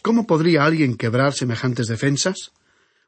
¿Cómo 0.00 0.28
podría 0.28 0.64
alguien 0.64 0.96
quebrar 0.96 1.32
semejantes 1.32 1.88
defensas? 1.88 2.52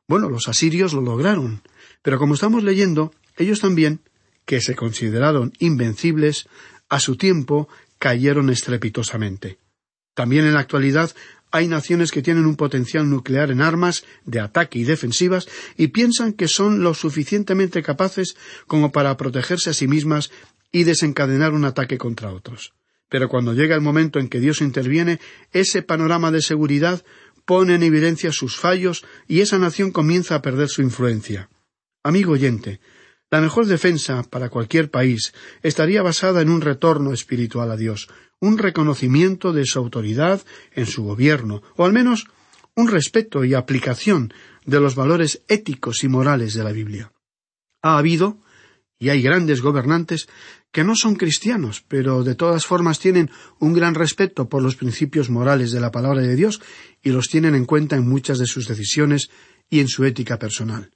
Bueno, 0.08 0.28
los 0.28 0.48
asirios 0.48 0.92
lo 0.92 1.02
lograron, 1.02 1.62
pero 2.02 2.18
como 2.18 2.34
estamos 2.34 2.64
leyendo, 2.64 3.12
ellos 3.36 3.60
también, 3.60 4.00
que 4.44 4.60
se 4.60 4.74
consideraron 4.74 5.52
invencibles, 5.60 6.48
a 6.88 6.98
su 6.98 7.16
tiempo 7.16 7.68
cayeron 7.98 8.50
estrepitosamente. 8.50 9.58
También 10.14 10.46
en 10.46 10.54
la 10.54 10.60
actualidad 10.60 11.14
hay 11.54 11.68
naciones 11.68 12.10
que 12.10 12.20
tienen 12.20 12.46
un 12.46 12.56
potencial 12.56 13.08
nuclear 13.08 13.52
en 13.52 13.60
armas 13.60 14.04
de 14.24 14.40
ataque 14.40 14.80
y 14.80 14.82
defensivas 14.82 15.46
y 15.76 15.88
piensan 15.88 16.32
que 16.32 16.48
son 16.48 16.82
lo 16.82 16.94
suficientemente 16.94 17.80
capaces 17.80 18.34
como 18.66 18.90
para 18.90 19.16
protegerse 19.16 19.70
a 19.70 19.72
sí 19.72 19.86
mismas 19.86 20.32
y 20.72 20.82
desencadenar 20.82 21.52
un 21.52 21.64
ataque 21.64 21.96
contra 21.96 22.32
otros. 22.32 22.72
Pero 23.08 23.28
cuando 23.28 23.54
llega 23.54 23.76
el 23.76 23.82
momento 23.82 24.18
en 24.18 24.28
que 24.28 24.40
Dios 24.40 24.62
interviene, 24.62 25.20
ese 25.52 25.82
panorama 25.82 26.32
de 26.32 26.42
seguridad 26.42 27.04
pone 27.44 27.76
en 27.76 27.84
evidencia 27.84 28.32
sus 28.32 28.56
fallos 28.56 29.04
y 29.28 29.38
esa 29.38 29.60
nación 29.60 29.92
comienza 29.92 30.34
a 30.34 30.42
perder 30.42 30.68
su 30.68 30.82
influencia. 30.82 31.50
Amigo 32.02 32.32
oyente, 32.32 32.80
la 33.30 33.40
mejor 33.40 33.66
defensa 33.66 34.24
para 34.24 34.48
cualquier 34.48 34.90
país 34.90 35.32
estaría 35.62 36.02
basada 36.02 36.42
en 36.42 36.50
un 36.50 36.62
retorno 36.62 37.12
espiritual 37.12 37.70
a 37.70 37.76
Dios, 37.76 38.08
un 38.44 38.58
reconocimiento 38.58 39.52
de 39.52 39.64
su 39.64 39.78
autoridad 39.78 40.42
en 40.72 40.86
su 40.86 41.02
gobierno, 41.02 41.62
o 41.76 41.84
al 41.84 41.92
menos 41.92 42.26
un 42.74 42.88
respeto 42.88 43.44
y 43.44 43.54
aplicación 43.54 44.34
de 44.66 44.80
los 44.80 44.94
valores 44.94 45.42
éticos 45.48 46.04
y 46.04 46.08
morales 46.08 46.52
de 46.52 46.64
la 46.64 46.72
Biblia. 46.72 47.12
Ha 47.82 47.96
habido, 47.96 48.38
y 48.98 49.08
hay 49.08 49.22
grandes 49.22 49.62
gobernantes 49.62 50.28
que 50.72 50.84
no 50.84 50.94
son 50.94 51.14
cristianos, 51.14 51.84
pero 51.88 52.22
de 52.22 52.34
todas 52.34 52.66
formas 52.66 52.98
tienen 52.98 53.30
un 53.60 53.72
gran 53.72 53.94
respeto 53.94 54.48
por 54.48 54.62
los 54.62 54.76
principios 54.76 55.30
morales 55.30 55.72
de 55.72 55.80
la 55.80 55.90
palabra 55.90 56.20
de 56.20 56.36
Dios 56.36 56.60
y 57.02 57.10
los 57.10 57.28
tienen 57.28 57.54
en 57.54 57.64
cuenta 57.64 57.96
en 57.96 58.06
muchas 58.06 58.38
de 58.38 58.46
sus 58.46 58.68
decisiones 58.68 59.30
y 59.70 59.80
en 59.80 59.88
su 59.88 60.04
ética 60.04 60.38
personal. 60.38 60.93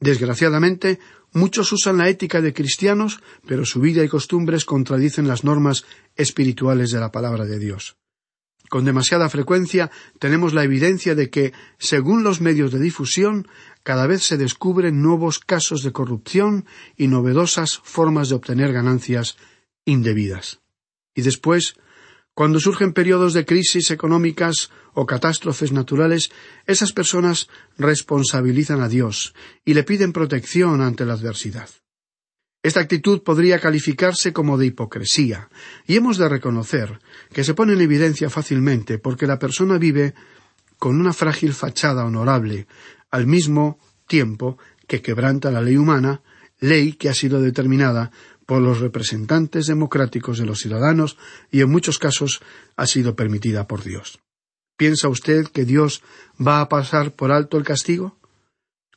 Desgraciadamente, 0.00 0.98
muchos 1.32 1.72
usan 1.72 1.98
la 1.98 2.08
ética 2.08 2.40
de 2.40 2.54
cristianos, 2.54 3.20
pero 3.46 3.64
su 3.66 3.80
vida 3.80 4.02
y 4.02 4.08
costumbres 4.08 4.64
contradicen 4.64 5.28
las 5.28 5.44
normas 5.44 5.84
espirituales 6.16 6.90
de 6.90 7.00
la 7.00 7.12
palabra 7.12 7.44
de 7.44 7.58
Dios. 7.58 7.96
Con 8.70 8.84
demasiada 8.84 9.28
frecuencia 9.28 9.90
tenemos 10.18 10.54
la 10.54 10.64
evidencia 10.64 11.14
de 11.14 11.28
que, 11.28 11.52
según 11.78 12.22
los 12.22 12.40
medios 12.40 12.72
de 12.72 12.78
difusión, 12.78 13.48
cada 13.82 14.06
vez 14.06 14.22
se 14.22 14.36
descubren 14.36 15.02
nuevos 15.02 15.38
casos 15.38 15.82
de 15.82 15.92
corrupción 15.92 16.66
y 16.96 17.08
novedosas 17.08 17.78
formas 17.82 18.28
de 18.28 18.36
obtener 18.36 18.72
ganancias 18.72 19.36
indebidas. 19.84 20.60
Y 21.14 21.22
después, 21.22 21.74
cuando 22.34 22.60
surgen 22.60 22.92
periodos 22.92 23.34
de 23.34 23.44
crisis 23.44 23.90
económicas 23.90 24.70
o 24.94 25.06
catástrofes 25.06 25.72
naturales, 25.72 26.30
esas 26.66 26.92
personas 26.92 27.48
responsabilizan 27.76 28.80
a 28.80 28.88
Dios 28.88 29.34
y 29.64 29.74
le 29.74 29.84
piden 29.84 30.12
protección 30.12 30.80
ante 30.80 31.04
la 31.04 31.14
adversidad. 31.14 31.68
Esta 32.62 32.80
actitud 32.80 33.22
podría 33.22 33.58
calificarse 33.58 34.34
como 34.34 34.58
de 34.58 34.66
hipocresía, 34.66 35.48
y 35.86 35.96
hemos 35.96 36.18
de 36.18 36.28
reconocer 36.28 37.00
que 37.32 37.42
se 37.42 37.54
pone 37.54 37.72
en 37.72 37.80
evidencia 37.80 38.28
fácilmente 38.28 38.98
porque 38.98 39.26
la 39.26 39.38
persona 39.38 39.78
vive 39.78 40.14
con 40.78 41.00
una 41.00 41.12
frágil 41.12 41.54
fachada 41.54 42.04
honorable, 42.04 42.66
al 43.10 43.26
mismo 43.26 43.78
tiempo 44.06 44.58
que 44.86 45.00
quebranta 45.00 45.50
la 45.50 45.62
ley 45.62 45.76
humana, 45.76 46.22
ley 46.58 46.92
que 46.92 47.08
ha 47.08 47.14
sido 47.14 47.40
determinada 47.40 48.10
por 48.50 48.62
los 48.62 48.80
representantes 48.80 49.68
democráticos 49.68 50.40
de 50.40 50.44
los 50.44 50.58
ciudadanos 50.58 51.16
y 51.52 51.60
en 51.60 51.70
muchos 51.70 52.00
casos 52.00 52.42
ha 52.74 52.84
sido 52.88 53.14
permitida 53.14 53.68
por 53.68 53.84
Dios. 53.84 54.18
¿Piensa 54.76 55.08
usted 55.08 55.46
que 55.46 55.64
Dios 55.64 56.02
va 56.44 56.60
a 56.60 56.68
pasar 56.68 57.12
por 57.12 57.30
alto 57.30 57.58
el 57.58 57.62
castigo? 57.62 58.18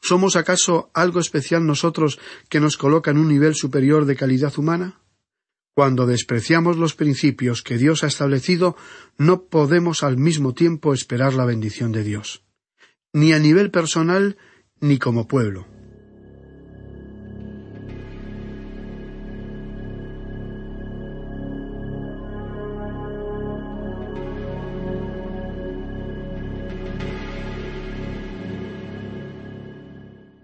¿Somos 0.01 0.37
acaso 0.37 0.89
algo 0.95 1.19
especial 1.19 1.67
nosotros 1.67 2.19
que 2.49 2.59
nos 2.59 2.77
coloca 2.77 3.11
en 3.11 3.19
un 3.19 3.27
nivel 3.27 3.53
superior 3.53 4.05
de 4.05 4.15
calidad 4.15 4.57
humana? 4.57 4.99
Cuando 5.75 6.07
despreciamos 6.07 6.77
los 6.77 6.95
principios 6.95 7.61
que 7.61 7.77
Dios 7.77 8.03
ha 8.03 8.07
establecido, 8.07 8.75
no 9.19 9.43
podemos 9.43 10.01
al 10.01 10.17
mismo 10.17 10.55
tiempo 10.55 10.95
esperar 10.95 11.35
la 11.35 11.45
bendición 11.45 11.91
de 11.91 12.03
Dios, 12.03 12.41
ni 13.13 13.33
a 13.33 13.37
nivel 13.37 13.69
personal 13.69 14.35
ni 14.79 14.97
como 14.97 15.27
pueblo. 15.27 15.72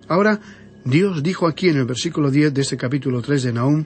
Ahora, 0.10 0.42
Dios 0.84 1.22
dijo 1.22 1.48
aquí 1.48 1.70
en 1.70 1.78
el 1.78 1.86
versículo 1.86 2.32
diez 2.32 2.52
de 2.52 2.64
este 2.64 2.78
capítulo 2.78 3.22
tres 3.22 3.44
de 3.44 3.54
Nahum 3.54 3.86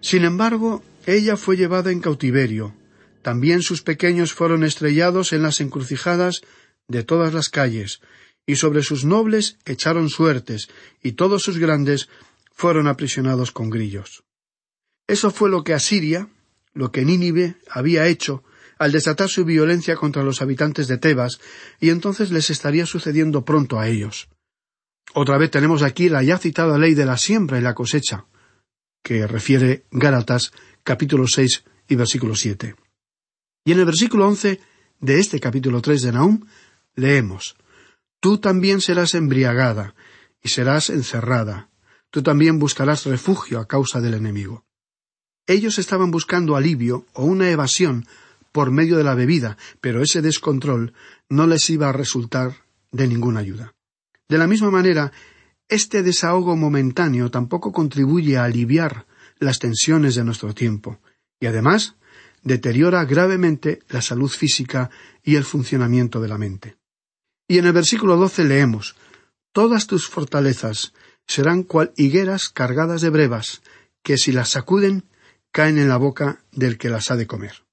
Sin 0.00 0.24
embargo, 0.24 0.82
ella 1.06 1.36
fue 1.36 1.56
llevada 1.56 1.92
en 1.92 2.00
cautiverio. 2.00 2.74
También 3.22 3.62
sus 3.62 3.80
pequeños 3.80 4.34
fueron 4.34 4.64
estrellados 4.64 5.32
en 5.32 5.42
las 5.42 5.60
encrucijadas 5.60 6.42
de 6.88 7.04
todas 7.04 7.32
las 7.32 7.50
calles, 7.50 8.00
y 8.46 8.56
sobre 8.56 8.82
sus 8.82 9.04
nobles 9.04 9.56
echaron 9.64 10.10
suertes, 10.10 10.68
y 11.02 11.12
todos 11.12 11.42
sus 11.42 11.58
grandes 11.58 12.08
fueron 12.52 12.88
aprisionados 12.88 13.52
con 13.52 13.70
grillos. 13.70 14.24
Eso 15.06 15.30
fue 15.30 15.50
lo 15.50 15.62
que 15.62 15.72
Asiria, 15.72 16.28
lo 16.72 16.90
que 16.90 17.04
Nínive 17.04 17.56
había 17.70 18.08
hecho 18.08 18.42
al 18.76 18.90
desatar 18.90 19.28
su 19.28 19.44
violencia 19.44 19.94
contra 19.94 20.24
los 20.24 20.42
habitantes 20.42 20.88
de 20.88 20.98
Tebas, 20.98 21.38
y 21.80 21.90
entonces 21.90 22.32
les 22.32 22.50
estaría 22.50 22.86
sucediendo 22.86 23.44
pronto 23.44 23.78
a 23.78 23.86
ellos. 23.88 24.28
Otra 25.12 25.38
vez 25.38 25.50
tenemos 25.50 25.82
aquí 25.82 26.08
la 26.08 26.22
ya 26.22 26.38
citada 26.38 26.78
ley 26.78 26.94
de 26.94 27.04
la 27.04 27.18
siembra 27.18 27.58
y 27.58 27.62
la 27.62 27.74
cosecha, 27.74 28.26
que 29.02 29.26
refiere 29.26 29.84
Gálatas 29.90 30.52
capítulo 30.82 31.26
seis 31.26 31.64
y 31.88 31.94
versículo 31.94 32.34
siete. 32.34 32.74
Y 33.64 33.72
en 33.72 33.80
el 33.80 33.84
versículo 33.84 34.26
once 34.26 34.60
de 35.00 35.20
este 35.20 35.38
capítulo 35.40 35.82
tres 35.82 36.02
de 36.02 36.12
Nahum 36.12 36.46
leemos 36.96 37.56
Tú 38.20 38.38
también 38.38 38.80
serás 38.80 39.14
embriagada 39.14 39.94
y 40.42 40.48
serás 40.48 40.88
encerrada. 40.88 41.68
Tú 42.10 42.22
también 42.22 42.58
buscarás 42.58 43.04
refugio 43.04 43.60
a 43.60 43.68
causa 43.68 44.00
del 44.00 44.14
enemigo. 44.14 44.64
Ellos 45.46 45.78
estaban 45.78 46.10
buscando 46.10 46.56
alivio 46.56 47.04
o 47.12 47.24
una 47.24 47.50
evasión 47.50 48.06
por 48.50 48.70
medio 48.70 48.96
de 48.96 49.04
la 49.04 49.14
bebida, 49.14 49.58
pero 49.82 50.00
ese 50.00 50.22
descontrol 50.22 50.94
no 51.28 51.46
les 51.46 51.68
iba 51.68 51.90
a 51.90 51.92
resultar 51.92 52.64
de 52.92 53.08
ninguna 53.08 53.40
ayuda. 53.40 53.73
De 54.28 54.38
la 54.38 54.46
misma 54.46 54.70
manera, 54.70 55.12
este 55.68 56.02
desahogo 56.02 56.56
momentáneo 56.56 57.30
tampoco 57.30 57.72
contribuye 57.72 58.36
a 58.36 58.44
aliviar 58.44 59.06
las 59.38 59.58
tensiones 59.58 60.14
de 60.14 60.24
nuestro 60.24 60.54
tiempo, 60.54 61.00
y 61.40 61.46
además 61.46 61.96
deteriora 62.42 63.04
gravemente 63.04 63.80
la 63.88 64.02
salud 64.02 64.28
física 64.28 64.90
y 65.22 65.36
el 65.36 65.44
funcionamiento 65.44 66.20
de 66.20 66.28
la 66.28 66.38
mente. 66.38 66.76
Y 67.48 67.58
en 67.58 67.66
el 67.66 67.72
versículo 67.72 68.16
doce 68.16 68.44
leemos 68.44 68.96
Todas 69.52 69.86
tus 69.86 70.08
fortalezas 70.08 70.92
serán 71.26 71.62
cual 71.62 71.92
higueras 71.96 72.48
cargadas 72.48 73.00
de 73.02 73.10
brevas, 73.10 73.62
que 74.02 74.18
si 74.18 74.32
las 74.32 74.50
sacuden 74.50 75.04
caen 75.52 75.78
en 75.78 75.88
la 75.88 75.96
boca 75.96 76.44
del 76.50 76.76
que 76.76 76.90
las 76.90 77.10
ha 77.10 77.16
de 77.16 77.26
comer. 77.26 77.64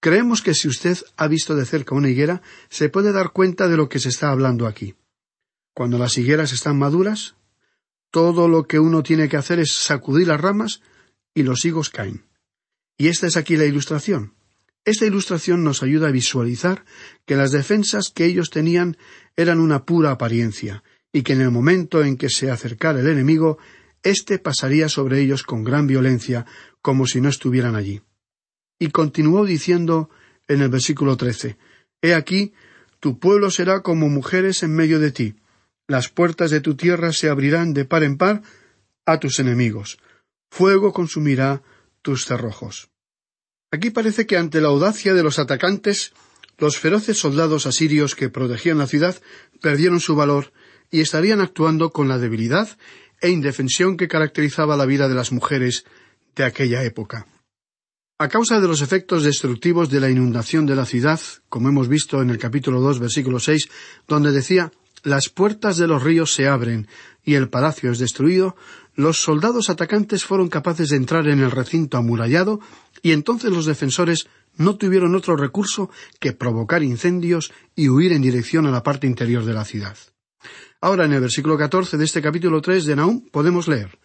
Creemos 0.00 0.42
que 0.42 0.54
si 0.54 0.68
usted 0.68 0.96
ha 1.16 1.26
visto 1.26 1.56
de 1.56 1.66
cerca 1.66 1.96
una 1.96 2.08
higuera, 2.08 2.40
se 2.70 2.88
puede 2.88 3.12
dar 3.12 3.32
cuenta 3.32 3.66
de 3.66 3.76
lo 3.76 3.88
que 3.88 3.98
se 3.98 4.10
está 4.10 4.30
hablando 4.30 4.66
aquí. 4.66 4.94
Cuando 5.78 5.96
las 5.96 6.18
higueras 6.18 6.52
están 6.52 6.76
maduras, 6.76 7.36
todo 8.10 8.48
lo 8.48 8.66
que 8.66 8.80
uno 8.80 9.04
tiene 9.04 9.28
que 9.28 9.36
hacer 9.36 9.60
es 9.60 9.70
sacudir 9.70 10.26
las 10.26 10.40
ramas 10.40 10.82
y 11.34 11.44
los 11.44 11.64
higos 11.64 11.88
caen. 11.88 12.24
Y 12.96 13.06
esta 13.06 13.28
es 13.28 13.36
aquí 13.36 13.56
la 13.56 13.64
ilustración. 13.64 14.34
Esta 14.84 15.06
ilustración 15.06 15.62
nos 15.62 15.84
ayuda 15.84 16.08
a 16.08 16.10
visualizar 16.10 16.84
que 17.26 17.36
las 17.36 17.52
defensas 17.52 18.10
que 18.12 18.24
ellos 18.24 18.50
tenían 18.50 18.96
eran 19.36 19.60
una 19.60 19.84
pura 19.84 20.10
apariencia, 20.10 20.82
y 21.12 21.22
que 21.22 21.34
en 21.34 21.42
el 21.42 21.52
momento 21.52 22.02
en 22.02 22.16
que 22.16 22.28
se 22.28 22.50
acercara 22.50 22.98
el 22.98 23.06
enemigo, 23.06 23.58
éste 24.02 24.40
pasaría 24.40 24.88
sobre 24.88 25.20
ellos 25.20 25.44
con 25.44 25.62
gran 25.62 25.86
violencia, 25.86 26.44
como 26.82 27.06
si 27.06 27.20
no 27.20 27.28
estuvieran 27.28 27.76
allí. 27.76 28.02
Y 28.80 28.88
continuó 28.88 29.44
diciendo 29.44 30.10
en 30.48 30.60
el 30.60 30.70
versículo 30.70 31.16
trece 31.16 31.56
He 32.02 32.14
aquí, 32.14 32.52
tu 32.98 33.20
pueblo 33.20 33.52
será 33.52 33.82
como 33.82 34.08
mujeres 34.08 34.64
en 34.64 34.74
medio 34.74 34.98
de 34.98 35.12
ti, 35.12 35.36
las 35.88 36.10
puertas 36.10 36.50
de 36.50 36.60
tu 36.60 36.76
tierra 36.76 37.12
se 37.12 37.28
abrirán 37.28 37.72
de 37.72 37.86
par 37.86 38.04
en 38.04 38.18
par 38.18 38.42
a 39.06 39.18
tus 39.18 39.40
enemigos, 39.40 39.98
fuego 40.50 40.92
consumirá 40.92 41.62
tus 42.02 42.26
cerrojos. 42.26 42.90
Aquí 43.72 43.90
parece 43.90 44.26
que 44.26 44.36
ante 44.36 44.60
la 44.60 44.68
audacia 44.68 45.14
de 45.14 45.22
los 45.22 45.38
atacantes, 45.38 46.12
los 46.58 46.78
feroces 46.78 47.18
soldados 47.18 47.66
asirios 47.66 48.14
que 48.14 48.28
protegían 48.28 48.78
la 48.78 48.86
ciudad 48.86 49.16
perdieron 49.60 50.00
su 50.00 50.14
valor 50.14 50.52
y 50.90 51.00
estarían 51.00 51.40
actuando 51.40 51.90
con 51.90 52.08
la 52.08 52.18
debilidad 52.18 52.68
e 53.20 53.30
indefensión 53.30 53.96
que 53.96 54.08
caracterizaba 54.08 54.76
la 54.76 54.86
vida 54.86 55.08
de 55.08 55.14
las 55.14 55.32
mujeres 55.32 55.84
de 56.36 56.44
aquella 56.44 56.84
época. 56.84 57.26
A 58.18 58.28
causa 58.28 58.60
de 58.60 58.66
los 58.66 58.82
efectos 58.82 59.22
destructivos 59.22 59.90
de 59.90 60.00
la 60.00 60.10
inundación 60.10 60.66
de 60.66 60.74
la 60.74 60.86
ciudad, 60.86 61.20
como 61.48 61.68
hemos 61.68 61.88
visto 61.88 62.20
en 62.20 62.30
el 62.30 62.38
capítulo 62.38 62.80
dos, 62.80 62.98
versículo 62.98 63.38
seis, 63.38 63.68
donde 64.08 64.32
decía 64.32 64.72
las 65.08 65.28
puertas 65.28 65.76
de 65.76 65.86
los 65.86 66.02
ríos 66.02 66.32
se 66.32 66.46
abren 66.46 66.88
y 67.24 67.34
el 67.34 67.48
palacio 67.48 67.90
es 67.90 67.98
destruido, 67.98 68.56
los 68.94 69.22
soldados 69.22 69.70
atacantes 69.70 70.24
fueron 70.24 70.48
capaces 70.48 70.90
de 70.90 70.96
entrar 70.96 71.28
en 71.28 71.40
el 71.40 71.50
recinto 71.50 71.96
amurallado 71.96 72.60
y 73.02 73.12
entonces 73.12 73.50
los 73.50 73.66
defensores 73.66 74.28
no 74.56 74.76
tuvieron 74.76 75.14
otro 75.14 75.36
recurso 75.36 75.90
que 76.20 76.32
provocar 76.32 76.82
incendios 76.82 77.52
y 77.76 77.88
huir 77.88 78.12
en 78.12 78.22
dirección 78.22 78.66
a 78.66 78.70
la 78.70 78.82
parte 78.82 79.06
interior 79.06 79.44
de 79.44 79.54
la 79.54 79.64
ciudad. 79.64 79.96
Ahora 80.80 81.04
en 81.04 81.12
el 81.12 81.20
versículo 81.20 81.56
catorce 81.56 81.96
de 81.96 82.04
este 82.04 82.22
capítulo 82.22 82.60
tres 82.60 82.84
de 82.84 82.96
Naúm 82.96 83.28
podemos 83.30 83.68
leer 83.68 83.98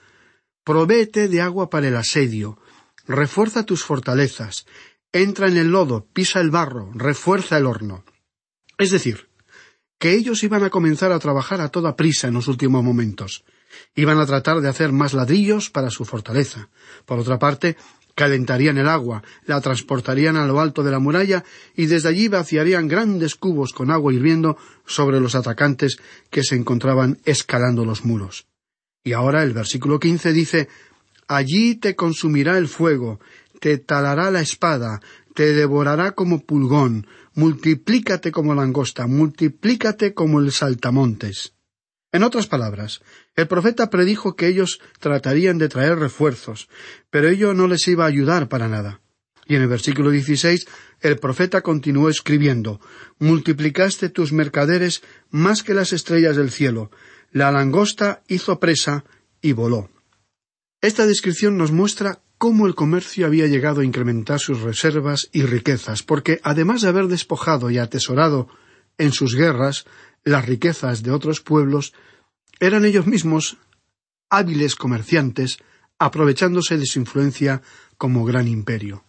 Provéete 0.64 1.28
de 1.28 1.42
agua 1.42 1.70
para 1.70 1.90
el 1.90 1.96
asedio, 1.98 2.58
refuerza 3.06 3.66
tus 3.66 3.84
fortalezas, 3.84 4.66
entra 5.12 5.48
en 5.48 5.58
el 5.58 5.68
lodo, 5.68 6.08
pisa 6.14 6.40
el 6.40 6.52
barro, 6.52 6.90
refuerza 6.94 7.58
el 7.58 7.66
horno. 7.66 8.06
Es 8.78 8.92
decir, 8.92 9.28
que 10.04 10.12
ellos 10.12 10.44
iban 10.44 10.66
a 10.66 10.70
comenzar 10.70 11.14
a 11.14 11.20
trabajar 11.20 11.62
a 11.62 11.70
toda 11.70 11.96
prisa 11.96 12.28
en 12.28 12.34
los 12.34 12.50
últimos 12.50 12.84
momentos. 12.84 13.46
Iban 13.96 14.20
a 14.20 14.26
tratar 14.26 14.60
de 14.60 14.68
hacer 14.68 14.92
más 14.92 15.14
ladrillos 15.14 15.70
para 15.70 15.90
su 15.90 16.04
fortaleza. 16.04 16.68
Por 17.06 17.20
otra 17.20 17.40
parte, 17.40 17.78
calentarían 18.14 18.78
el 18.78 18.90
agua, 18.90 19.24
la 19.46 19.62
transportarían 19.62 20.36
a 20.36 20.46
lo 20.46 20.60
alto 20.60 20.84
de 20.84 20.92
la 20.92 21.00
muralla 21.00 21.46
y 21.74 21.86
desde 21.86 22.10
allí 22.10 22.28
vaciarían 22.28 22.90
grandes 22.90 23.36
cubos 23.36 23.72
con 23.72 23.92
agua 23.92 24.14
hirviendo 24.14 24.58
sobre 24.86 25.22
los 25.22 25.36
atacantes 25.36 25.96
que 26.30 26.44
se 26.44 26.58
encontraban 26.58 27.20
escalando 27.24 27.86
los 27.86 28.04
muros. 28.04 28.46
Y 29.06 29.14
ahora 29.14 29.42
el 29.42 29.54
versículo 29.54 30.02
quince 30.02 30.34
dice 30.34 30.68
Allí 31.30 31.76
te 31.76 31.96
consumirá 31.96 32.58
el 32.58 32.68
fuego, 32.68 33.22
te 33.62 33.78
talará 33.78 34.32
la 34.32 34.42
espada, 34.42 35.00
te 35.34 35.54
devorará 35.54 36.12
como 36.12 36.42
pulgón, 36.42 37.08
multiplícate 37.36 38.32
como 38.32 38.56
langosta, 38.56 39.08
multiplícate 39.08 40.14
como 40.14 40.40
el 40.40 40.52
saltamontes. 40.52 41.54
En 42.12 42.24
otras 42.24 42.46
palabras, 42.48 43.02
el 43.36 43.48
profeta 43.48 43.90
predijo 43.90 44.36
que 44.36 44.48
ellos 44.48 44.80
tratarían 45.00 45.58
de 45.58 45.68
traer 45.70 45.98
refuerzos, 45.98 46.70
pero 47.10 47.28
ello 47.28 47.54
no 47.54 47.68
les 47.68 47.88
iba 47.88 48.04
a 48.06 48.08
ayudar 48.08 48.50
para 48.50 48.68
nada. 48.68 49.02
Y 49.48 49.56
en 49.56 49.64
el 49.64 49.68
versículo 49.68 50.12
dieciséis 50.12 50.68
el 51.02 51.18
profeta 51.18 51.62
continuó 51.62 52.10
escribiendo 52.10 52.80
Multiplicaste 53.20 54.10
tus 54.10 54.32
mercaderes 54.32 55.02
más 55.32 55.64
que 55.64 55.74
las 55.74 55.92
estrellas 55.92 56.38
del 56.38 56.52
cielo, 56.52 56.92
la 57.32 57.52
langosta 57.52 58.22
hizo 58.28 58.60
presa 58.60 59.06
y 59.42 59.54
voló. 59.54 59.90
Esta 60.82 61.08
descripción 61.08 61.58
nos 61.58 61.72
muestra 61.72 62.22
cómo 62.44 62.68
el 62.68 62.76
comercio 62.76 63.26
había 63.26 63.48
llegado 63.48 63.80
a 63.80 63.86
incrementar 63.86 64.38
sus 64.38 64.60
reservas 64.60 65.30
y 65.32 65.44
riquezas, 65.44 66.04
porque 66.04 66.42
además 66.44 66.82
de 66.82 66.90
haber 66.90 67.08
despojado 67.08 67.72
y 67.72 67.78
atesorado 67.78 68.50
en 68.98 69.14
sus 69.14 69.34
guerras 69.34 69.86
las 70.26 70.46
riquezas 70.46 71.04
de 71.04 71.12
otros 71.12 71.40
pueblos, 71.40 71.94
eran 72.60 72.84
ellos 72.84 73.08
mismos 73.08 73.56
hábiles 74.30 74.76
comerciantes, 74.76 75.60
aprovechándose 75.98 76.78
de 76.78 76.86
su 76.86 77.00
influencia 77.00 77.62
como 77.98 78.26
gran 78.26 78.50
imperio. 78.50 79.06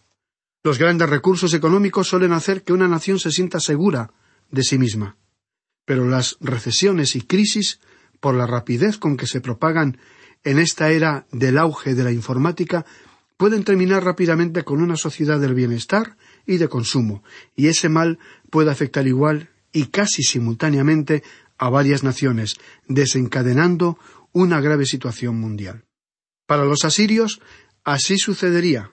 Los 0.63 0.79
grandes 0.79 1.09
recursos 1.09 1.53
económicos 1.53 2.07
suelen 2.07 2.31
hacer 2.31 2.63
que 2.63 2.71
una 2.71 2.87
nación 2.87 3.19
se 3.19 3.31
sienta 3.31 3.59
segura 3.59 4.13
de 4.49 4.63
sí 4.63 4.77
misma. 4.77 5.17
Pero 5.83 6.07
las 6.07 6.37
recesiones 6.39 7.17
y 7.17 7.21
crisis 7.23 7.81
por 8.21 8.33
la 8.33 8.47
rapidez 8.47 8.97
con 8.97 9.17
que 9.17 9.27
se 9.27 9.41
propagan 9.41 9.97
en 10.45 10.57
esta 10.57 10.89
era 10.91 11.25
del 11.33 11.57
auge 11.57 11.95
de 11.95 12.03
la 12.05 12.13
informática, 12.13 12.85
pueden 13.37 13.63
terminar 13.63 14.03
rápidamente 14.03 14.63
con 14.63 14.81
una 14.81 14.95
sociedad 14.95 15.39
del 15.39 15.53
bienestar 15.53 16.17
y 16.45 16.57
de 16.57 16.69
consumo, 16.69 17.23
y 17.55 17.67
ese 17.67 17.89
mal 17.89 18.19
puede 18.49 18.71
afectar 18.71 19.07
igual 19.07 19.49
y 19.71 19.87
casi 19.87 20.23
simultáneamente 20.23 21.23
a 21.57 21.69
varias 21.69 22.03
naciones, 22.03 22.55
desencadenando 22.87 23.97
una 24.31 24.61
grave 24.61 24.85
situación 24.85 25.39
mundial. 25.39 25.85
Para 26.45 26.65
los 26.65 26.85
asirios, 26.85 27.41
así 27.83 28.17
sucedería. 28.17 28.91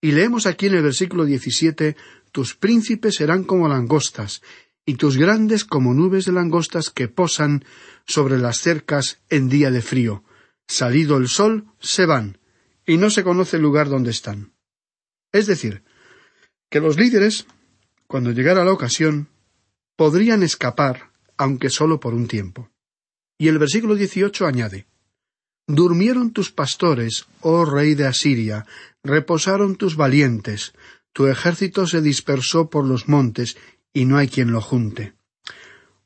Y 0.00 0.12
leemos 0.12 0.46
aquí 0.46 0.66
en 0.66 0.74
el 0.74 0.82
versículo 0.82 1.24
17, 1.24 1.96
tus 2.32 2.54
príncipes 2.54 3.16
serán 3.16 3.44
como 3.44 3.68
langostas, 3.68 4.42
y 4.84 4.94
tus 4.94 5.16
grandes 5.16 5.64
como 5.64 5.94
nubes 5.94 6.24
de 6.24 6.32
langostas 6.32 6.90
que 6.90 7.08
posan 7.08 7.64
sobre 8.06 8.38
las 8.38 8.58
cercas 8.58 9.20
en 9.28 9.48
día 9.48 9.70
de 9.70 9.80
frío. 9.80 10.24
Salido 10.66 11.18
el 11.18 11.28
sol, 11.28 11.66
se 11.78 12.06
van, 12.06 12.38
y 12.86 12.96
no 12.96 13.10
se 13.10 13.24
conoce 13.24 13.56
el 13.56 13.62
lugar 13.62 13.88
donde 13.88 14.10
están. 14.10 14.52
Es 15.32 15.46
decir, 15.46 15.82
que 16.70 16.80
los 16.80 16.96
líderes, 16.96 17.46
cuando 18.06 18.32
llegara 18.32 18.64
la 18.64 18.72
ocasión, 18.72 19.28
podrían 19.96 20.42
escapar, 20.42 21.10
aunque 21.36 21.70
solo 21.70 22.00
por 22.00 22.14
un 22.14 22.28
tiempo. 22.28 22.70
Y 23.38 23.48
el 23.48 23.58
versículo 23.58 23.94
18 23.94 24.46
añade 24.46 24.86
Durmieron 25.66 26.32
tus 26.32 26.50
pastores, 26.50 27.26
oh 27.40 27.64
rey 27.64 27.94
de 27.94 28.06
Asiria, 28.06 28.66
reposaron 29.04 29.76
tus 29.76 29.96
valientes, 29.96 30.72
tu 31.12 31.26
ejército 31.26 31.86
se 31.86 32.00
dispersó 32.00 32.68
por 32.68 32.84
los 32.84 33.08
montes, 33.08 33.56
y 33.92 34.04
no 34.04 34.16
hay 34.16 34.28
quien 34.28 34.50
lo 34.50 34.60
junte. 34.60 35.14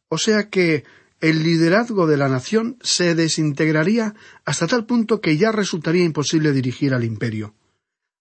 O 0.08 0.18
sea 0.18 0.50
que 0.50 0.84
el 1.20 1.42
liderazgo 1.42 2.06
de 2.06 2.16
la 2.16 2.28
nación 2.28 2.76
se 2.82 3.14
desintegraría 3.14 4.14
hasta 4.44 4.66
tal 4.66 4.84
punto 4.84 5.20
que 5.20 5.36
ya 5.36 5.50
resultaría 5.50 6.04
imposible 6.04 6.52
dirigir 6.52 6.92
al 6.92 7.04
imperio. 7.04 7.54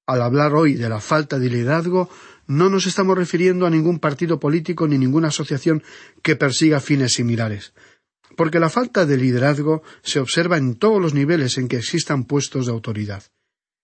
Al 0.07 0.21
hablar 0.21 0.53
hoy 0.53 0.75
de 0.75 0.87
la 0.87 1.01
falta 1.01 1.39
de 1.39 1.49
liderazgo, 1.49 2.09
no 2.47 2.69
nos 2.69 2.85
estamos 2.85 3.17
refiriendo 3.17 3.65
a 3.65 3.69
ningún 3.69 3.99
partido 3.99 4.39
político 4.39 4.87
ni 4.87 4.97
ninguna 4.97 5.29
asociación 5.29 5.83
que 6.21 6.35
persiga 6.35 6.79
fines 6.79 7.13
similares, 7.13 7.73
porque 8.37 8.59
la 8.59 8.69
falta 8.69 9.05
de 9.05 9.17
liderazgo 9.17 9.81
se 10.03 10.19
observa 10.19 10.57
en 10.57 10.75
todos 10.75 11.01
los 11.01 11.13
niveles 11.13 11.57
en 11.57 11.67
que 11.67 11.77
existan 11.77 12.25
puestos 12.25 12.67
de 12.67 12.71
autoridad. 12.71 13.23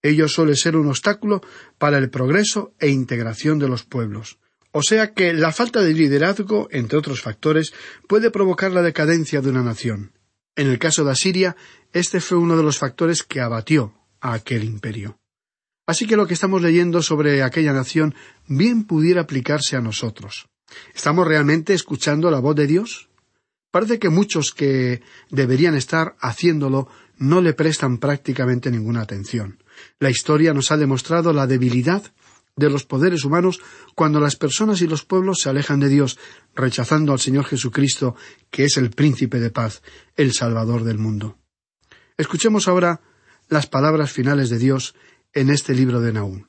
Ello 0.03 0.27
suele 0.27 0.55
ser 0.55 0.75
un 0.75 0.87
obstáculo 0.87 1.41
para 1.77 1.97
el 1.97 2.09
progreso 2.09 2.73
e 2.79 2.89
integración 2.89 3.59
de 3.59 3.67
los 3.67 3.83
pueblos. 3.83 4.39
O 4.71 4.81
sea 4.81 5.13
que 5.13 5.33
la 5.33 5.51
falta 5.51 5.81
de 5.81 5.93
liderazgo, 5.93 6.69
entre 6.71 6.97
otros 6.97 7.21
factores, 7.21 7.73
puede 8.07 8.31
provocar 8.31 8.71
la 8.71 8.81
decadencia 8.81 9.41
de 9.41 9.49
una 9.49 9.63
nación. 9.63 10.13
En 10.55 10.67
el 10.67 10.79
caso 10.79 11.03
de 11.03 11.11
Asiria, 11.11 11.55
este 11.93 12.21
fue 12.21 12.37
uno 12.37 12.55
de 12.55 12.63
los 12.63 12.77
factores 12.77 13.23
que 13.23 13.41
abatió 13.41 13.93
a 14.21 14.33
aquel 14.33 14.63
imperio. 14.63 15.19
Así 15.87 16.07
que 16.07 16.15
lo 16.15 16.25
que 16.25 16.35
estamos 16.35 16.61
leyendo 16.61 17.01
sobre 17.01 17.43
aquella 17.43 17.73
nación 17.73 18.15
bien 18.47 18.85
pudiera 18.85 19.21
aplicarse 19.21 19.75
a 19.75 19.81
nosotros. 19.81 20.47
¿Estamos 20.95 21.27
realmente 21.27 21.73
escuchando 21.73 22.31
la 22.31 22.39
voz 22.39 22.55
de 22.55 22.67
Dios? 22.67 23.09
Parece 23.71 23.99
que 23.99 24.09
muchos 24.09 24.53
que 24.53 25.01
deberían 25.29 25.75
estar 25.75 26.15
haciéndolo 26.19 26.87
no 27.17 27.41
le 27.41 27.53
prestan 27.53 27.97
prácticamente 27.97 28.71
ninguna 28.71 29.01
atención. 29.01 29.63
La 29.99 30.09
historia 30.09 30.53
nos 30.53 30.71
ha 30.71 30.77
demostrado 30.77 31.33
la 31.33 31.47
debilidad 31.47 32.13
de 32.61 32.69
los 32.69 32.85
poderes 32.85 33.25
humanos 33.25 33.59
cuando 33.95 34.21
las 34.21 34.37
personas 34.37 34.81
y 34.81 34.87
los 34.87 35.03
pueblos 35.03 35.39
se 35.41 35.49
alejan 35.49 35.79
de 35.79 35.89
Dios, 35.89 36.17
rechazando 36.55 37.11
al 37.11 37.19
Señor 37.19 37.45
Jesucristo, 37.45 38.15
que 38.49 38.63
es 38.65 38.77
el 38.77 38.91
príncipe 38.91 39.39
de 39.39 39.49
paz, 39.49 39.81
el 40.15 40.31
Salvador 40.31 40.83
del 40.83 40.97
mundo. 40.97 41.37
Escuchemos 42.17 42.67
ahora 42.67 43.01
las 43.49 43.67
palabras 43.67 44.11
finales 44.11 44.49
de 44.49 44.59
Dios 44.59 44.95
en 45.33 45.49
este 45.49 45.73
libro 45.73 45.99
de 45.99 46.13
Nahum. 46.13 46.45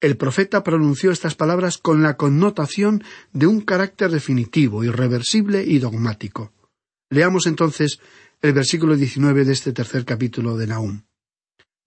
El 0.00 0.16
profeta 0.16 0.62
pronunció 0.62 1.10
estas 1.10 1.34
palabras 1.34 1.78
con 1.78 2.02
la 2.02 2.16
connotación 2.16 3.02
de 3.32 3.46
un 3.46 3.60
carácter 3.60 4.10
definitivo, 4.10 4.84
irreversible 4.84 5.64
y 5.64 5.78
dogmático. 5.78 6.52
Leamos 7.10 7.46
entonces 7.46 8.00
el 8.42 8.52
versículo 8.52 8.96
19 8.96 9.44
de 9.44 9.52
este 9.52 9.72
tercer 9.72 10.04
capítulo 10.04 10.56
de 10.56 10.66
Nahum. 10.66 11.02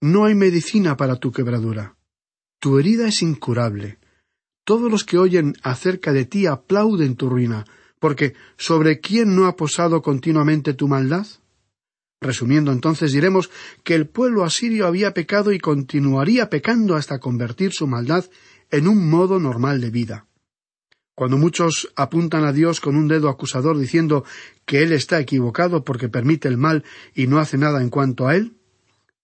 No 0.00 0.24
hay 0.24 0.34
medicina 0.34 0.96
para 0.96 1.16
tu 1.16 1.32
quebradura 1.32 1.97
tu 2.60 2.78
herida 2.78 3.08
es 3.08 3.22
incurable. 3.22 3.98
Todos 4.64 4.90
los 4.90 5.04
que 5.04 5.18
oyen 5.18 5.54
acerca 5.62 6.12
de 6.12 6.24
ti 6.24 6.46
aplauden 6.46 7.16
tu 7.16 7.30
ruina, 7.30 7.64
porque 7.98 8.34
¿sobre 8.56 9.00
quién 9.00 9.34
no 9.34 9.46
ha 9.46 9.56
posado 9.56 10.02
continuamente 10.02 10.74
tu 10.74 10.88
maldad? 10.88 11.26
Resumiendo 12.20 12.72
entonces 12.72 13.12
diremos 13.12 13.50
que 13.84 13.94
el 13.94 14.08
pueblo 14.08 14.44
asirio 14.44 14.86
había 14.86 15.14
pecado 15.14 15.52
y 15.52 15.60
continuaría 15.60 16.50
pecando 16.50 16.96
hasta 16.96 17.20
convertir 17.20 17.72
su 17.72 17.86
maldad 17.86 18.24
en 18.70 18.88
un 18.88 19.08
modo 19.08 19.38
normal 19.38 19.80
de 19.80 19.90
vida. 19.90 20.26
Cuando 21.14 21.36
muchos 21.36 21.92
apuntan 21.96 22.44
a 22.44 22.52
Dios 22.52 22.80
con 22.80 22.96
un 22.96 23.08
dedo 23.08 23.28
acusador 23.28 23.78
diciendo 23.78 24.24
que 24.64 24.82
Él 24.82 24.92
está 24.92 25.18
equivocado 25.20 25.84
porque 25.84 26.08
permite 26.08 26.48
el 26.48 26.58
mal 26.58 26.84
y 27.14 27.26
no 27.26 27.38
hace 27.38 27.56
nada 27.56 27.82
en 27.82 27.90
cuanto 27.90 28.28
a 28.28 28.36
Él, 28.36 28.56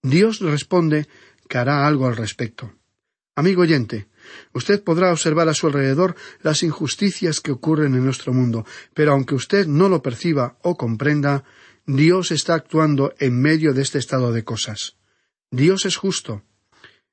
Dios 0.02 0.40
responde 0.40 1.06
que 1.48 1.58
hará 1.58 1.86
algo 1.86 2.06
al 2.06 2.16
respecto. 2.16 2.72
Amigo 3.36 3.62
oyente, 3.62 4.06
usted 4.52 4.84
podrá 4.84 5.10
observar 5.10 5.48
a 5.48 5.54
su 5.54 5.66
alrededor 5.66 6.14
las 6.42 6.62
injusticias 6.62 7.40
que 7.40 7.50
ocurren 7.50 7.94
en 7.94 8.04
nuestro 8.04 8.32
mundo, 8.32 8.64
pero 8.94 9.12
aunque 9.12 9.34
usted 9.34 9.66
no 9.66 9.88
lo 9.88 10.02
perciba 10.02 10.56
o 10.62 10.76
comprenda, 10.76 11.42
Dios 11.84 12.30
está 12.30 12.54
actuando 12.54 13.12
en 13.18 13.40
medio 13.40 13.74
de 13.74 13.82
este 13.82 13.98
estado 13.98 14.32
de 14.32 14.44
cosas. 14.44 14.96
Dios 15.50 15.84
es 15.84 15.96
justo. 15.96 16.42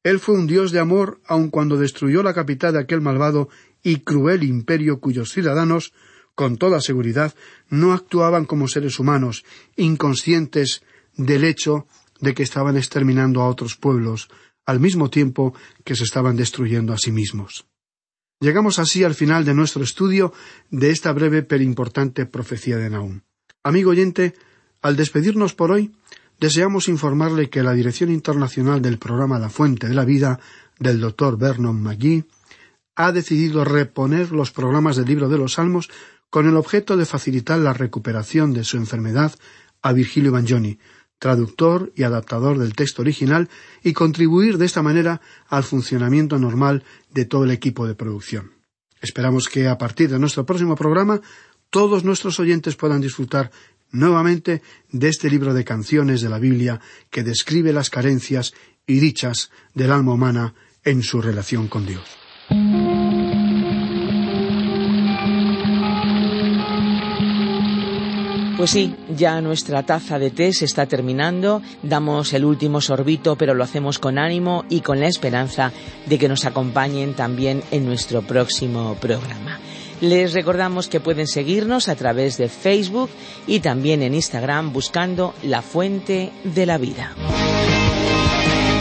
Él 0.04 0.20
fue 0.20 0.36
un 0.36 0.46
Dios 0.46 0.72
de 0.72 0.80
amor 0.80 1.22
aun 1.26 1.50
cuando 1.50 1.78
destruyó 1.78 2.22
la 2.22 2.36
capital 2.36 2.74
de 2.74 2.80
aquel 2.82 3.02
malvado 3.02 3.50
y 3.82 4.02
cruel 4.02 4.44
imperio 4.44 5.00
cuyos 5.00 5.32
ciudadanos, 5.32 5.92
con 6.36 6.58
toda 6.58 6.82
seguridad, 6.82 7.34
no 7.70 7.94
actuaban 7.94 8.46
como 8.46 8.68
seres 8.68 9.00
humanos, 9.00 9.44
inconscientes 9.76 10.84
del 11.16 11.44
hecho 11.44 11.88
de 12.20 12.36
que 12.36 12.44
estaban 12.44 12.78
exterminando 12.78 13.42
a 13.42 13.48
otros 13.48 13.76
pueblos, 13.76 14.30
al 14.66 14.80
mismo 14.80 15.10
tiempo 15.10 15.54
que 15.84 15.96
se 15.96 16.04
estaban 16.04 16.36
destruyendo 16.36 16.94
a 16.94 16.98
sí 16.98 17.12
mismos. 17.12 17.66
Llegamos 18.40 18.80
así 18.80 19.04
al 19.04 19.14
final 19.14 19.46
de 19.46 19.54
nuestro 19.54 19.84
estudio 19.84 20.34
de 20.70 20.90
esta 20.90 21.12
breve 21.14 21.44
pero 21.44 21.64
importante 21.64 22.26
profecía 22.26 22.78
de 22.78 22.90
Nahum. 22.90 23.22
Amigo 23.64 23.92
oyente, 23.92 24.34
al 24.82 24.96
despedirnos 24.96 25.54
por 25.54 25.72
hoy, 25.72 25.92
deseamos 26.40 26.88
informarle 26.88 27.52
que 27.52 27.62
la 27.62 27.74
Dirección 27.74 28.10
Internacional 28.10 28.82
del 28.82 28.98
Programa 28.98 29.38
La 29.38 29.52
Fuente 29.52 29.88
de 29.88 29.94
la 29.94 30.06
Vida 30.06 30.40
del 30.80 31.00
Dr. 31.00 31.38
Vernon 31.38 31.84
McGee 31.84 32.26
ha 32.96 33.12
decidido 33.12 33.64
reponer 33.64 34.32
los 34.32 34.52
programas 34.52 34.96
del 34.96 35.06
libro 35.06 35.30
de 35.30 35.38
los 35.38 35.54
Salmos 35.54 35.90
con 36.32 36.48
el 36.48 36.58
objeto 36.58 36.98
de 36.98 37.06
facilitar 37.06 37.60
la 37.60 37.74
recuperación 37.74 38.54
de 38.54 38.64
su 38.64 38.78
enfermedad 38.78 39.34
a 39.84 39.94
Virgilio 39.94 40.32
Bagnoni, 40.32 40.80
traductor 41.22 41.94
y 41.96 42.02
adaptador 42.02 42.58
del 42.58 42.74
texto 42.74 43.04
original 43.04 43.48
y 43.84 43.94
contribuir 43.94 44.58
de 44.58 44.66
esta 44.66 44.82
manera 44.82 45.22
al 45.50 45.64
funcionamiento 45.64 46.40
normal 46.40 46.84
de 47.14 47.26
todo 47.26 47.44
el 47.44 47.52
equipo 47.52 47.86
de 47.86 47.94
producción. 47.94 48.54
Esperamos 49.02 49.48
que 49.48 49.68
a 49.68 49.78
partir 49.78 50.10
de 50.10 50.18
nuestro 50.18 50.48
próximo 50.48 50.76
programa 50.76 51.22
todos 51.70 52.04
nuestros 52.04 52.40
oyentes 52.40 52.76
puedan 52.76 53.02
disfrutar 53.02 53.52
nuevamente 53.92 54.64
de 54.92 55.10
este 55.10 55.30
libro 55.30 55.54
de 55.54 55.64
canciones 55.64 56.22
de 56.22 56.30
la 56.30 56.40
Biblia 56.40 56.82
que 57.12 57.22
describe 57.22 57.72
las 57.72 57.92
carencias 57.92 58.56
y 58.88 59.00
dichas 59.00 59.52
del 59.76 59.92
alma 59.92 60.14
humana 60.14 60.56
en 60.84 61.04
su 61.04 61.22
relación 61.22 61.68
con 61.68 61.86
Dios. 61.86 62.31
Pues 68.62 68.70
sí, 68.70 68.96
ya 69.18 69.42
nuestra 69.42 69.82
taza 69.82 70.20
de 70.20 70.30
té 70.30 70.54
se 70.54 70.66
está 70.66 70.86
terminando, 70.86 71.64
damos 71.82 72.32
el 72.34 72.46
último 72.46 72.80
sorbito, 72.80 73.36
pero 73.36 73.56
lo 73.56 73.64
hacemos 73.64 73.98
con 73.98 74.20
ánimo 74.20 74.66
y 74.70 74.82
con 74.82 75.00
la 75.00 75.08
esperanza 75.08 75.72
de 76.06 76.20
que 76.20 76.30
nos 76.30 76.46
acompañen 76.46 77.16
también 77.16 77.64
en 77.72 77.88
nuestro 77.88 78.22
próximo 78.22 78.96
programa. 79.02 79.60
Les 80.00 80.34
recordamos 80.34 80.90
que 80.90 81.00
pueden 81.00 81.26
seguirnos 81.26 81.90
a 81.90 81.96
través 81.96 82.38
de 82.38 82.50
Facebook 82.50 83.10
y 83.48 83.62
también 83.62 84.04
en 84.04 84.14
Instagram 84.14 84.72
buscando 84.72 85.34
La 85.42 85.64
Fuente 85.64 86.32
de 86.44 86.66
la 86.68 86.78
Vida. 86.78 87.16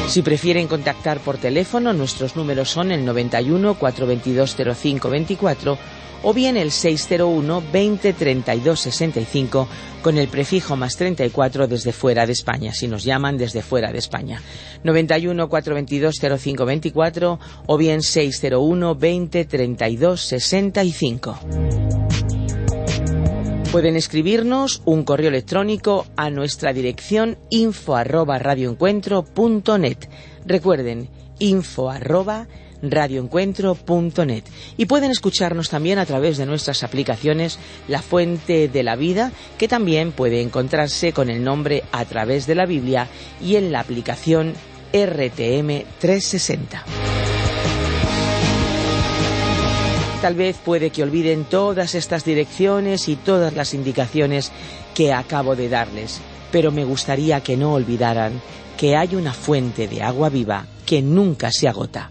Si 0.08 0.20
prefieren 0.20 0.68
contactar 0.68 1.20
por 1.20 1.38
teléfono, 1.38 1.94
nuestros 1.94 2.36
números 2.36 2.68
son 2.68 2.92
el 2.92 3.06
91 3.06 3.76
422 3.76 4.56
0524 4.76 5.78
o 6.22 6.34
bien 6.34 6.56
el 6.56 6.70
601 6.70 7.62
20 7.72 8.12
32 8.12 8.80
65 8.80 9.68
con 10.02 10.18
el 10.18 10.28
prefijo 10.28 10.76
más 10.76 10.96
34 10.96 11.66
desde 11.66 11.92
fuera 11.92 12.26
de 12.26 12.32
España, 12.32 12.72
si 12.72 12.88
nos 12.88 13.04
llaman 13.04 13.36
desde 13.36 13.62
fuera 13.62 13.92
de 13.92 13.98
España. 13.98 14.40
91 14.84 15.48
422 15.48 16.20
0524 16.20 17.38
o 17.66 17.76
bien 17.76 18.02
601 18.02 18.94
20 18.94 19.44
32 19.44 20.20
65. 20.20 21.38
Pueden 23.72 23.94
escribirnos 23.94 24.82
un 24.84 25.04
correo 25.04 25.28
electrónico 25.28 26.06
a 26.16 26.28
nuestra 26.28 26.72
dirección 26.72 27.38
info. 27.50 27.96
Recuerden, 30.44 31.08
info 31.38 31.90
arroba 31.90 32.48
radioencuentro.net 32.82 34.44
y 34.76 34.86
pueden 34.86 35.10
escucharnos 35.10 35.68
también 35.68 35.98
a 35.98 36.06
través 36.06 36.38
de 36.38 36.46
nuestras 36.46 36.82
aplicaciones 36.82 37.58
La 37.88 38.02
Fuente 38.02 38.68
de 38.68 38.82
la 38.82 38.96
Vida, 38.96 39.32
que 39.58 39.68
también 39.68 40.12
puede 40.12 40.40
encontrarse 40.40 41.12
con 41.12 41.30
el 41.30 41.44
nombre 41.44 41.84
A 41.92 42.04
través 42.04 42.46
de 42.46 42.54
la 42.54 42.66
Biblia 42.66 43.08
y 43.40 43.56
en 43.56 43.72
la 43.72 43.80
aplicación 43.80 44.54
RTM 44.92 45.84
360. 45.98 46.84
Tal 50.20 50.34
vez 50.34 50.58
puede 50.62 50.90
que 50.90 51.02
olviden 51.02 51.44
todas 51.44 51.94
estas 51.94 52.24
direcciones 52.24 53.08
y 53.08 53.16
todas 53.16 53.54
las 53.54 53.72
indicaciones 53.72 54.52
que 54.94 55.14
acabo 55.14 55.56
de 55.56 55.70
darles, 55.70 56.20
pero 56.52 56.70
me 56.70 56.84
gustaría 56.84 57.40
que 57.40 57.56
no 57.56 57.72
olvidaran 57.72 58.40
que 58.76 58.96
hay 58.96 59.14
una 59.14 59.32
fuente 59.32 59.88
de 59.88 60.02
agua 60.02 60.28
viva 60.28 60.66
que 60.84 61.00
nunca 61.00 61.50
se 61.50 61.68
agota 61.68 62.10